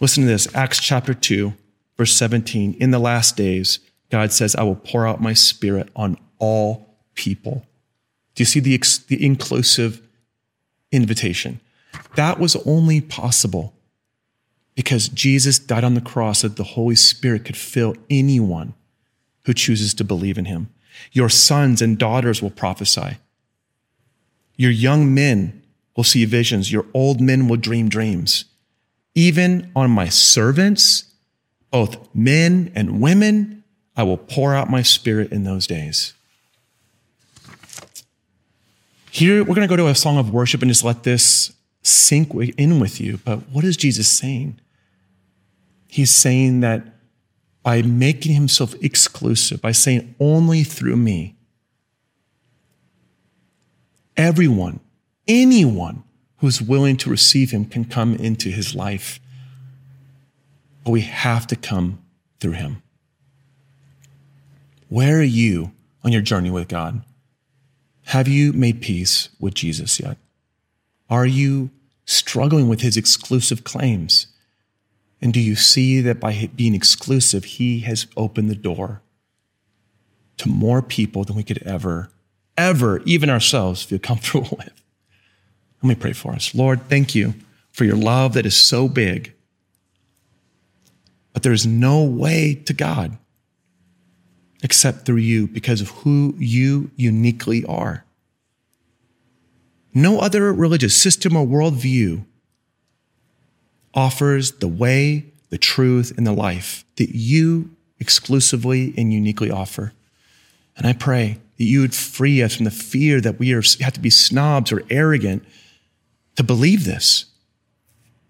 Listen 0.00 0.24
to 0.24 0.28
this 0.28 0.52
Acts 0.54 0.80
chapter 0.80 1.14
2, 1.14 1.52
verse 1.96 2.14
17. 2.14 2.74
In 2.80 2.90
the 2.90 2.98
last 2.98 3.36
days, 3.36 3.78
God 4.10 4.32
says, 4.32 4.56
I 4.56 4.62
will 4.64 4.76
pour 4.76 5.06
out 5.06 5.20
my 5.20 5.34
spirit 5.34 5.88
on 5.94 6.16
all 6.38 6.96
people. 7.14 7.66
Do 8.34 8.42
you 8.42 8.46
see 8.46 8.60
the, 8.60 8.76
the 9.08 9.24
inclusive 9.24 10.02
invitation. 10.92 11.60
That 12.16 12.38
was 12.38 12.56
only 12.66 13.00
possible 13.00 13.74
because 14.80 15.10
Jesus 15.10 15.58
died 15.58 15.84
on 15.84 15.92
the 15.92 16.00
cross 16.00 16.40
that 16.40 16.56
the 16.56 16.64
Holy 16.64 16.94
Spirit 16.94 17.44
could 17.44 17.54
fill 17.54 17.94
anyone 18.08 18.72
who 19.44 19.52
chooses 19.52 19.92
to 19.92 20.04
believe 20.04 20.38
in 20.38 20.46
him. 20.46 20.70
Your 21.12 21.28
sons 21.28 21.82
and 21.82 21.98
daughters 21.98 22.40
will 22.40 22.48
prophesy. 22.48 23.18
Your 24.56 24.70
young 24.70 25.12
men 25.12 25.62
will 25.94 26.04
see 26.04 26.24
visions. 26.24 26.72
Your 26.72 26.86
old 26.94 27.20
men 27.20 27.46
will 27.46 27.58
dream 27.58 27.90
dreams. 27.90 28.46
Even 29.14 29.70
on 29.76 29.90
my 29.90 30.08
servants, 30.08 31.12
both 31.70 31.98
men 32.14 32.72
and 32.74 33.02
women, 33.02 33.62
I 33.98 34.04
will 34.04 34.16
pour 34.16 34.54
out 34.54 34.70
my 34.70 34.80
spirit 34.80 35.30
in 35.30 35.44
those 35.44 35.66
days. 35.66 36.14
Here, 39.10 39.40
we're 39.40 39.54
going 39.54 39.68
to 39.68 39.76
go 39.76 39.76
to 39.76 39.88
a 39.88 39.94
song 39.94 40.16
of 40.16 40.32
worship 40.32 40.62
and 40.62 40.70
just 40.70 40.84
let 40.84 41.02
this 41.02 41.52
sink 41.82 42.32
in 42.56 42.80
with 42.80 42.98
you. 42.98 43.20
But 43.22 43.40
what 43.50 43.62
is 43.62 43.76
Jesus 43.76 44.08
saying? 44.08 44.58
He's 45.90 46.14
saying 46.14 46.60
that 46.60 46.86
by 47.64 47.82
making 47.82 48.32
himself 48.32 48.74
exclusive, 48.80 49.60
by 49.60 49.72
saying 49.72 50.14
only 50.20 50.62
through 50.62 50.96
me, 50.96 51.34
everyone, 54.16 54.78
anyone 55.26 56.04
who's 56.38 56.62
willing 56.62 56.96
to 56.98 57.10
receive 57.10 57.50
him 57.50 57.64
can 57.64 57.84
come 57.84 58.14
into 58.14 58.50
his 58.50 58.74
life. 58.74 59.18
But 60.84 60.92
we 60.92 61.00
have 61.02 61.46
to 61.48 61.56
come 61.56 61.98
through 62.38 62.52
him. 62.52 62.82
Where 64.88 65.18
are 65.18 65.22
you 65.22 65.72
on 66.04 66.12
your 66.12 66.22
journey 66.22 66.50
with 66.50 66.68
God? 66.68 67.02
Have 68.04 68.28
you 68.28 68.52
made 68.52 68.80
peace 68.80 69.28
with 69.40 69.54
Jesus 69.54 69.98
yet? 69.98 70.16
Are 71.10 71.26
you 71.26 71.70
struggling 72.06 72.68
with 72.68 72.80
his 72.80 72.96
exclusive 72.96 73.64
claims? 73.64 74.28
And 75.22 75.32
do 75.32 75.40
you 75.40 75.54
see 75.54 76.00
that 76.00 76.18
by 76.18 76.50
being 76.54 76.74
exclusive, 76.74 77.44
he 77.44 77.80
has 77.80 78.06
opened 78.16 78.50
the 78.50 78.54
door 78.54 79.02
to 80.38 80.48
more 80.48 80.80
people 80.80 81.24
than 81.24 81.36
we 81.36 81.42
could 81.42 81.62
ever, 81.62 82.10
ever, 82.56 83.00
even 83.04 83.28
ourselves, 83.28 83.82
feel 83.82 83.98
comfortable 84.02 84.56
with? 84.58 84.82
Let 85.82 85.88
me 85.88 85.94
pray 85.94 86.12
for 86.12 86.32
us. 86.32 86.54
Lord, 86.54 86.88
thank 86.88 87.14
you 87.14 87.34
for 87.70 87.84
your 87.84 87.96
love 87.96 88.34
that 88.34 88.46
is 88.46 88.56
so 88.56 88.88
big. 88.88 89.34
But 91.32 91.42
there's 91.42 91.66
no 91.66 92.02
way 92.02 92.54
to 92.66 92.72
God 92.72 93.16
except 94.62 95.06
through 95.06 95.16
you 95.16 95.46
because 95.46 95.80
of 95.80 95.88
who 95.88 96.34
you 96.38 96.90
uniquely 96.96 97.64
are. 97.64 98.04
No 99.94 100.18
other 100.20 100.52
religious 100.52 100.94
system 100.94 101.36
or 101.36 101.46
worldview 101.46 102.24
offers 103.94 104.52
the 104.52 104.68
way, 104.68 105.26
the 105.50 105.58
truth, 105.58 106.12
and 106.16 106.26
the 106.26 106.32
life 106.32 106.84
that 106.96 107.10
you 107.10 107.70
exclusively 107.98 108.94
and 108.96 109.12
uniquely 109.12 109.50
offer. 109.50 109.92
And 110.76 110.86
I 110.86 110.92
pray 110.92 111.38
that 111.58 111.64
you 111.64 111.80
would 111.82 111.94
free 111.94 112.42
us 112.42 112.56
from 112.56 112.64
the 112.64 112.70
fear 112.70 113.20
that 113.20 113.38
we 113.38 113.52
are, 113.52 113.62
have 113.80 113.92
to 113.92 114.00
be 114.00 114.10
snobs 114.10 114.72
or 114.72 114.82
arrogant 114.88 115.44
to 116.36 116.42
believe 116.42 116.84
this. 116.84 117.26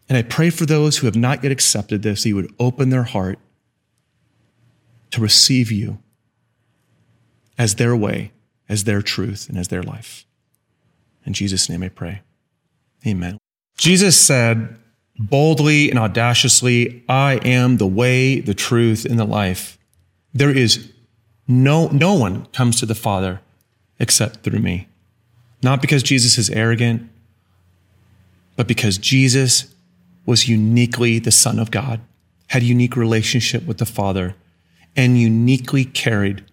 And 0.09 0.18
I 0.18 0.23
pray 0.23 0.51
for 0.51 0.66
those 0.66 0.99
who 0.99 1.07
have 1.07 1.14
not 1.14 1.44
yet 1.44 1.53
accepted 1.53 2.03
this, 2.03 2.25
that 2.25 2.29
you 2.29 2.35
would 2.35 2.53
open 2.59 2.90
their 2.90 3.05
heart 3.05 3.38
to 5.12 5.20
receive 5.20 5.70
you 5.70 5.99
as 7.57 7.77
their 7.77 7.94
way, 7.94 8.33
as 8.68 8.85
their 8.85 9.03
truth, 9.03 9.49
and 9.49 9.57
as 9.57 9.68
their 9.68 9.83
life. 9.83 10.25
In 11.25 11.33
Jesus' 11.33 11.68
name 11.68 11.83
I 11.83 11.88
pray. 11.88 12.23
Amen. 13.07 13.38
Jesus 13.77 14.18
said 14.18 14.77
boldly 15.20 15.90
and 15.90 15.98
audaciously, 15.98 17.04
I 17.09 17.35
am 17.44 17.76
the 17.76 17.87
way, 17.87 18.40
the 18.40 18.54
truth, 18.54 19.04
and 19.04 19.18
the 19.18 19.24
life. 19.24 19.78
There 20.33 20.50
is 20.50 20.90
no, 21.46 21.88
no 21.88 22.14
one 22.14 22.46
comes 22.46 22.80
to 22.80 22.87
the 22.87 22.94
Father 22.94 23.40
except 23.98 24.42
through 24.42 24.61
me. 24.61 24.88
Not 25.62 25.83
because 25.83 26.02
Jesus 26.02 26.38
is 26.38 26.48
arrogant, 26.48 27.09
but 28.56 28.66
because 28.66 28.96
Jesus 28.96 29.74
was 30.24 30.48
uniquely 30.48 31.18
the 31.18 31.30
Son 31.30 31.59
of 31.59 31.70
God, 31.70 32.00
had 32.46 32.62
a 32.62 32.66
unique 32.66 32.96
relationship 32.96 33.66
with 33.66 33.76
the 33.76 33.87
Father, 33.87 34.35
and 34.96 35.18
uniquely 35.18 35.85
carried 35.85 36.44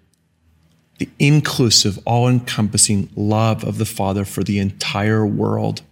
the 0.98 1.10
inclusive, 1.20 2.00
all 2.06 2.28
encompassing 2.28 3.10
love 3.16 3.64
of 3.64 3.78
the 3.78 3.86
Father 3.86 4.26
for 4.26 4.44
the 4.44 4.60
entire 4.60 5.26
world 5.26 5.84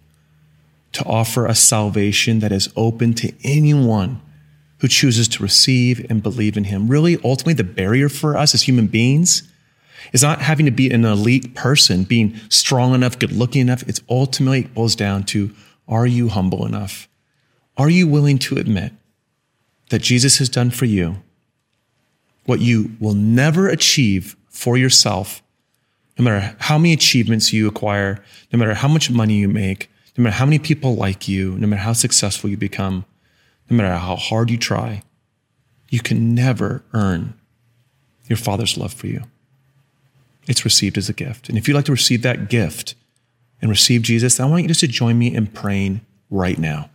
to 0.96 1.06
offer 1.06 1.46
a 1.46 1.56
salvation 1.56 2.40
that 2.40 2.52
is 2.52 2.70
open 2.76 3.14
to 3.16 3.34
anyone 3.44 4.22
who 4.80 4.88
chooses 4.88 5.28
to 5.28 5.44
receive 5.44 6.06
and 6.10 6.24
believe 6.24 6.58
in 6.58 6.66
Him. 6.66 6.88
Really, 6.88 7.18
ultimately, 7.24 7.54
the 7.54 7.64
barrier 7.64 8.10
for 8.10 8.38
us 8.38 8.54
as 8.54 8.64
human 8.64 8.88
beings 8.88 9.44
is 10.14 10.24
not 10.24 10.42
having 10.42 10.66
to 10.66 10.72
be 10.72 10.90
an 10.90 11.04
elite 11.04 11.54
person, 11.54 12.04
being 12.04 12.40
strong 12.50 12.94
enough, 12.94 13.20
good 13.20 13.32
looking 13.32 13.62
enough. 13.62 13.84
It's 13.88 14.02
ultimately 14.10 14.62
it 14.62 14.74
boils 14.74 14.96
down 14.96 15.24
to 15.26 15.54
are 15.88 16.06
you 16.06 16.30
humble 16.30 16.66
enough? 16.66 17.08
Are 17.78 17.90
you 17.90 18.08
willing 18.08 18.38
to 18.40 18.58
admit 18.58 18.94
that 19.90 20.02
Jesus 20.02 20.38
has 20.38 20.50
done 20.50 20.72
for 20.72 20.86
you 20.86 21.22
what 22.46 22.60
you 22.60 22.92
will 23.00 23.14
never 23.14 23.68
achieve 23.68 24.36
for 24.50 24.78
yourself, 24.78 25.44
no 26.18 26.24
matter 26.24 26.56
how 26.60 26.78
many 26.78 26.94
achievements 26.94 27.52
you 27.52 27.68
acquire, 27.68 28.24
no 28.54 28.60
matter 28.60 28.76
how 28.76 28.88
much 28.88 29.10
money 29.10 29.36
you 29.36 29.48
make, 29.48 29.90
no 30.18 30.24
matter 30.24 30.36
how 30.36 30.46
many 30.46 30.60
people 30.60 30.96
like 30.96 31.28
you, 31.28 31.58
no 31.58 31.68
matter 31.68 31.82
how 31.82 31.94
successful 31.94 32.50
you 32.50 32.58
become, 32.58 33.06
no 33.70 33.78
matter 33.78 33.96
how 33.96 34.16
hard 34.16 34.50
you 34.50 34.58
try, 34.58 35.02
you 35.90 36.00
can 36.00 36.34
never 36.34 36.84
earn 36.94 37.34
your 38.28 38.38
Father's 38.38 38.78
love 38.78 38.94
for 38.94 39.08
you. 39.08 39.24
It's 40.48 40.66
received 40.66 40.98
as 40.98 41.10
a 41.10 41.14
gift. 41.14 41.50
And 41.50 41.58
if 41.58 41.68
you'd 41.68 41.74
like 41.74 41.86
to 41.86 41.92
receive 41.92 42.22
that 42.22 42.50
gift 42.50 42.96
and 43.62 43.70
receive 43.70 44.04
Jesus, 44.04 44.40
I 44.40 44.46
want 44.46 44.64
you 44.64 44.68
just 44.68 44.80
to 44.82 44.88
join 44.88 45.18
me 45.18 45.34
in 45.34 45.48
praying 45.48 46.02
right 46.30 46.58
now. 46.58 46.90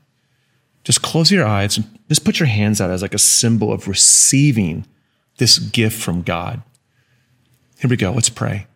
Just 0.84 1.02
close 1.02 1.30
your 1.30 1.44
eyes 1.44 1.76
and 1.76 1.98
just 2.08 2.24
put 2.24 2.40
your 2.40 2.46
hands 2.46 2.80
out 2.80 2.90
as 2.90 3.02
like 3.02 3.14
a 3.14 3.18
symbol 3.18 3.72
of 3.72 3.86
receiving 3.86 4.86
this 5.36 5.58
gift 5.58 6.00
from 6.00 6.22
God. 6.22 6.62
Here 7.78 7.90
we 7.90 7.96
go. 7.96 8.12
Let's 8.12 8.30
pray. 8.30 8.66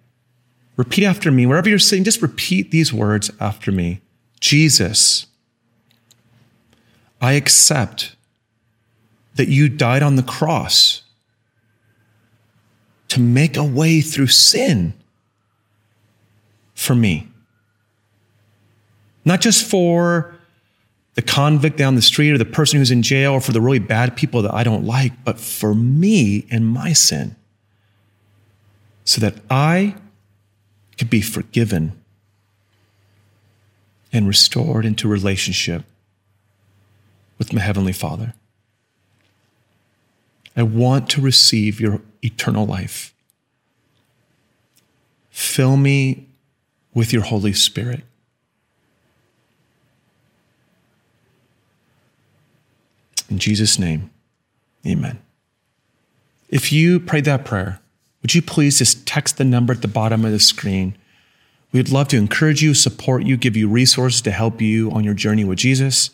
Repeat 0.77 1.05
after 1.05 1.31
me. 1.31 1.47
Wherever 1.47 1.69
you're 1.69 1.79
sitting, 1.79 2.05
just 2.05 2.23
repeat 2.23 2.71
these 2.71 2.93
words 2.93 3.31
after 3.41 3.71
me 3.71 4.01
Jesus, 4.45 5.27
I 7.19 7.33
accept 7.33 8.15
that 9.37 9.49
you 9.49 9.71
died 9.71 10.03
on 10.03 10.17
the 10.17 10.23
cross 10.23 11.01
to 13.09 13.21
make 13.21 13.57
a 13.57 13.65
way 13.65 14.03
through 14.03 14.27
sin 14.27 14.93
for 16.75 16.95
me. 16.95 17.27
Not 19.25 19.41
just 19.41 19.65
for 19.65 20.35
the 21.15 21.23
convict 21.23 21.79
down 21.79 21.95
the 21.95 22.03
street 22.03 22.33
or 22.33 22.37
the 22.37 22.45
person 22.45 22.79
who's 22.79 22.91
in 22.91 23.01
jail 23.01 23.33
or 23.33 23.41
for 23.41 23.53
the 23.53 23.63
really 23.63 23.79
bad 23.79 24.15
people 24.15 24.43
that 24.43 24.53
I 24.53 24.63
don't 24.63 24.85
like, 24.85 25.25
but 25.25 25.41
for 25.41 25.75
me 25.75 26.47
and 26.51 26.69
my 26.69 26.93
sin. 26.93 27.35
So 29.07 29.23
that 29.23 29.37
I 29.49 29.97
could 30.99 31.09
be 31.09 31.23
forgiven 31.23 31.99
and 34.15 34.29
restored 34.29 34.87
into 34.87 35.09
relationship 35.09 35.83
with 37.37 37.53
my 37.53 37.61
Heavenly 37.61 37.93
Father. 37.93 38.33
I 40.57 40.63
want 40.63 41.11
to 41.11 41.21
receive 41.21 41.81
your 41.81 42.01
eternal 42.23 42.65
life. 42.65 43.13
Fill 45.31 45.77
me 45.77 46.29
with 46.95 47.13
your 47.13 47.23
Holy 47.23 47.53
Spirit. 47.53 48.05
In 53.29 53.41
Jesus' 53.41 53.81
name, 53.81 54.11
amen. 54.87 55.21
If 56.51 56.71
you 56.71 57.01
prayed 57.01 57.25
that 57.25 57.45
prayer, 57.45 57.81
would 58.23 58.33
you 58.33 58.43
please 58.43 58.79
just 58.79 59.09
text 59.09 59.39
the 59.39 59.45
number 59.45 59.73
at 59.73 59.83
the 59.83 59.89
bottom 59.89 60.25
of 60.25 60.31
the 60.31 60.39
screen? 60.39 60.97
We'd 61.75 61.91
love 61.91 62.07
to 62.09 62.17
encourage 62.17 62.63
you, 62.63 62.73
support 62.73 63.25
you, 63.25 63.37
give 63.37 63.57
you 63.57 63.69
resources 63.69 64.23
to 64.23 64.31
help 64.31 64.63
you 64.63 64.93
on 64.93 65.03
your 65.03 65.13
journey 65.13 65.45
with 65.45 65.59
Jesus 65.59 66.11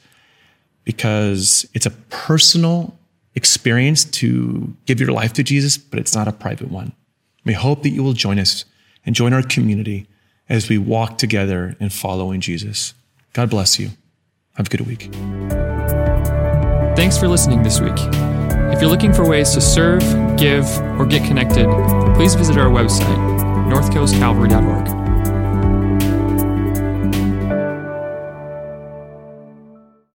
because 0.85 1.69
it's 1.75 1.85
a 1.85 1.91
personal 1.91 2.97
experience 3.35 4.05
to 4.05 4.75
give 4.87 5.01
your 5.01 5.13
life 5.13 5.35
to 5.35 5.43
Jesus, 5.43 5.77
but 5.77 5.99
it's 5.99 6.15
not 6.15 6.27
a 6.27 6.33
private 6.33 6.71
one. 6.71 6.93
We 7.45 7.53
hope 7.53 7.83
that 7.83 7.91
you 7.91 8.03
will 8.03 8.15
join 8.15 8.39
us 8.39 8.65
and 9.05 9.15
join 9.15 9.35
our 9.35 9.43
community 9.43 10.07
as 10.49 10.71
we 10.71 10.79
walk 10.79 11.19
together 11.19 11.77
in 11.79 11.91
following 11.91 12.41
Jesus. 12.41 12.95
God 13.35 13.51
bless 13.51 13.79
you. 13.79 13.91
Have 14.55 14.67
a 14.67 14.71
good 14.71 14.87
week. 14.87 15.11
Thanks 16.97 17.19
for 17.19 17.29
listening 17.29 17.63
this 17.63 17.81
week. 17.81 17.99
If 18.73 18.81
you're 18.81 18.91
looking 18.91 19.13
for 19.13 19.29
ways 19.29 19.53
to 19.53 19.61
serve, 19.61 20.01
give, 20.39 20.67
or 20.99 21.05
get 21.05 21.27
connected, 21.27 21.67
please 22.15 22.35
visit 22.35 22.57
our 22.57 22.71
website, 22.71 23.19
northcoastcalvary.org. 23.71 25.10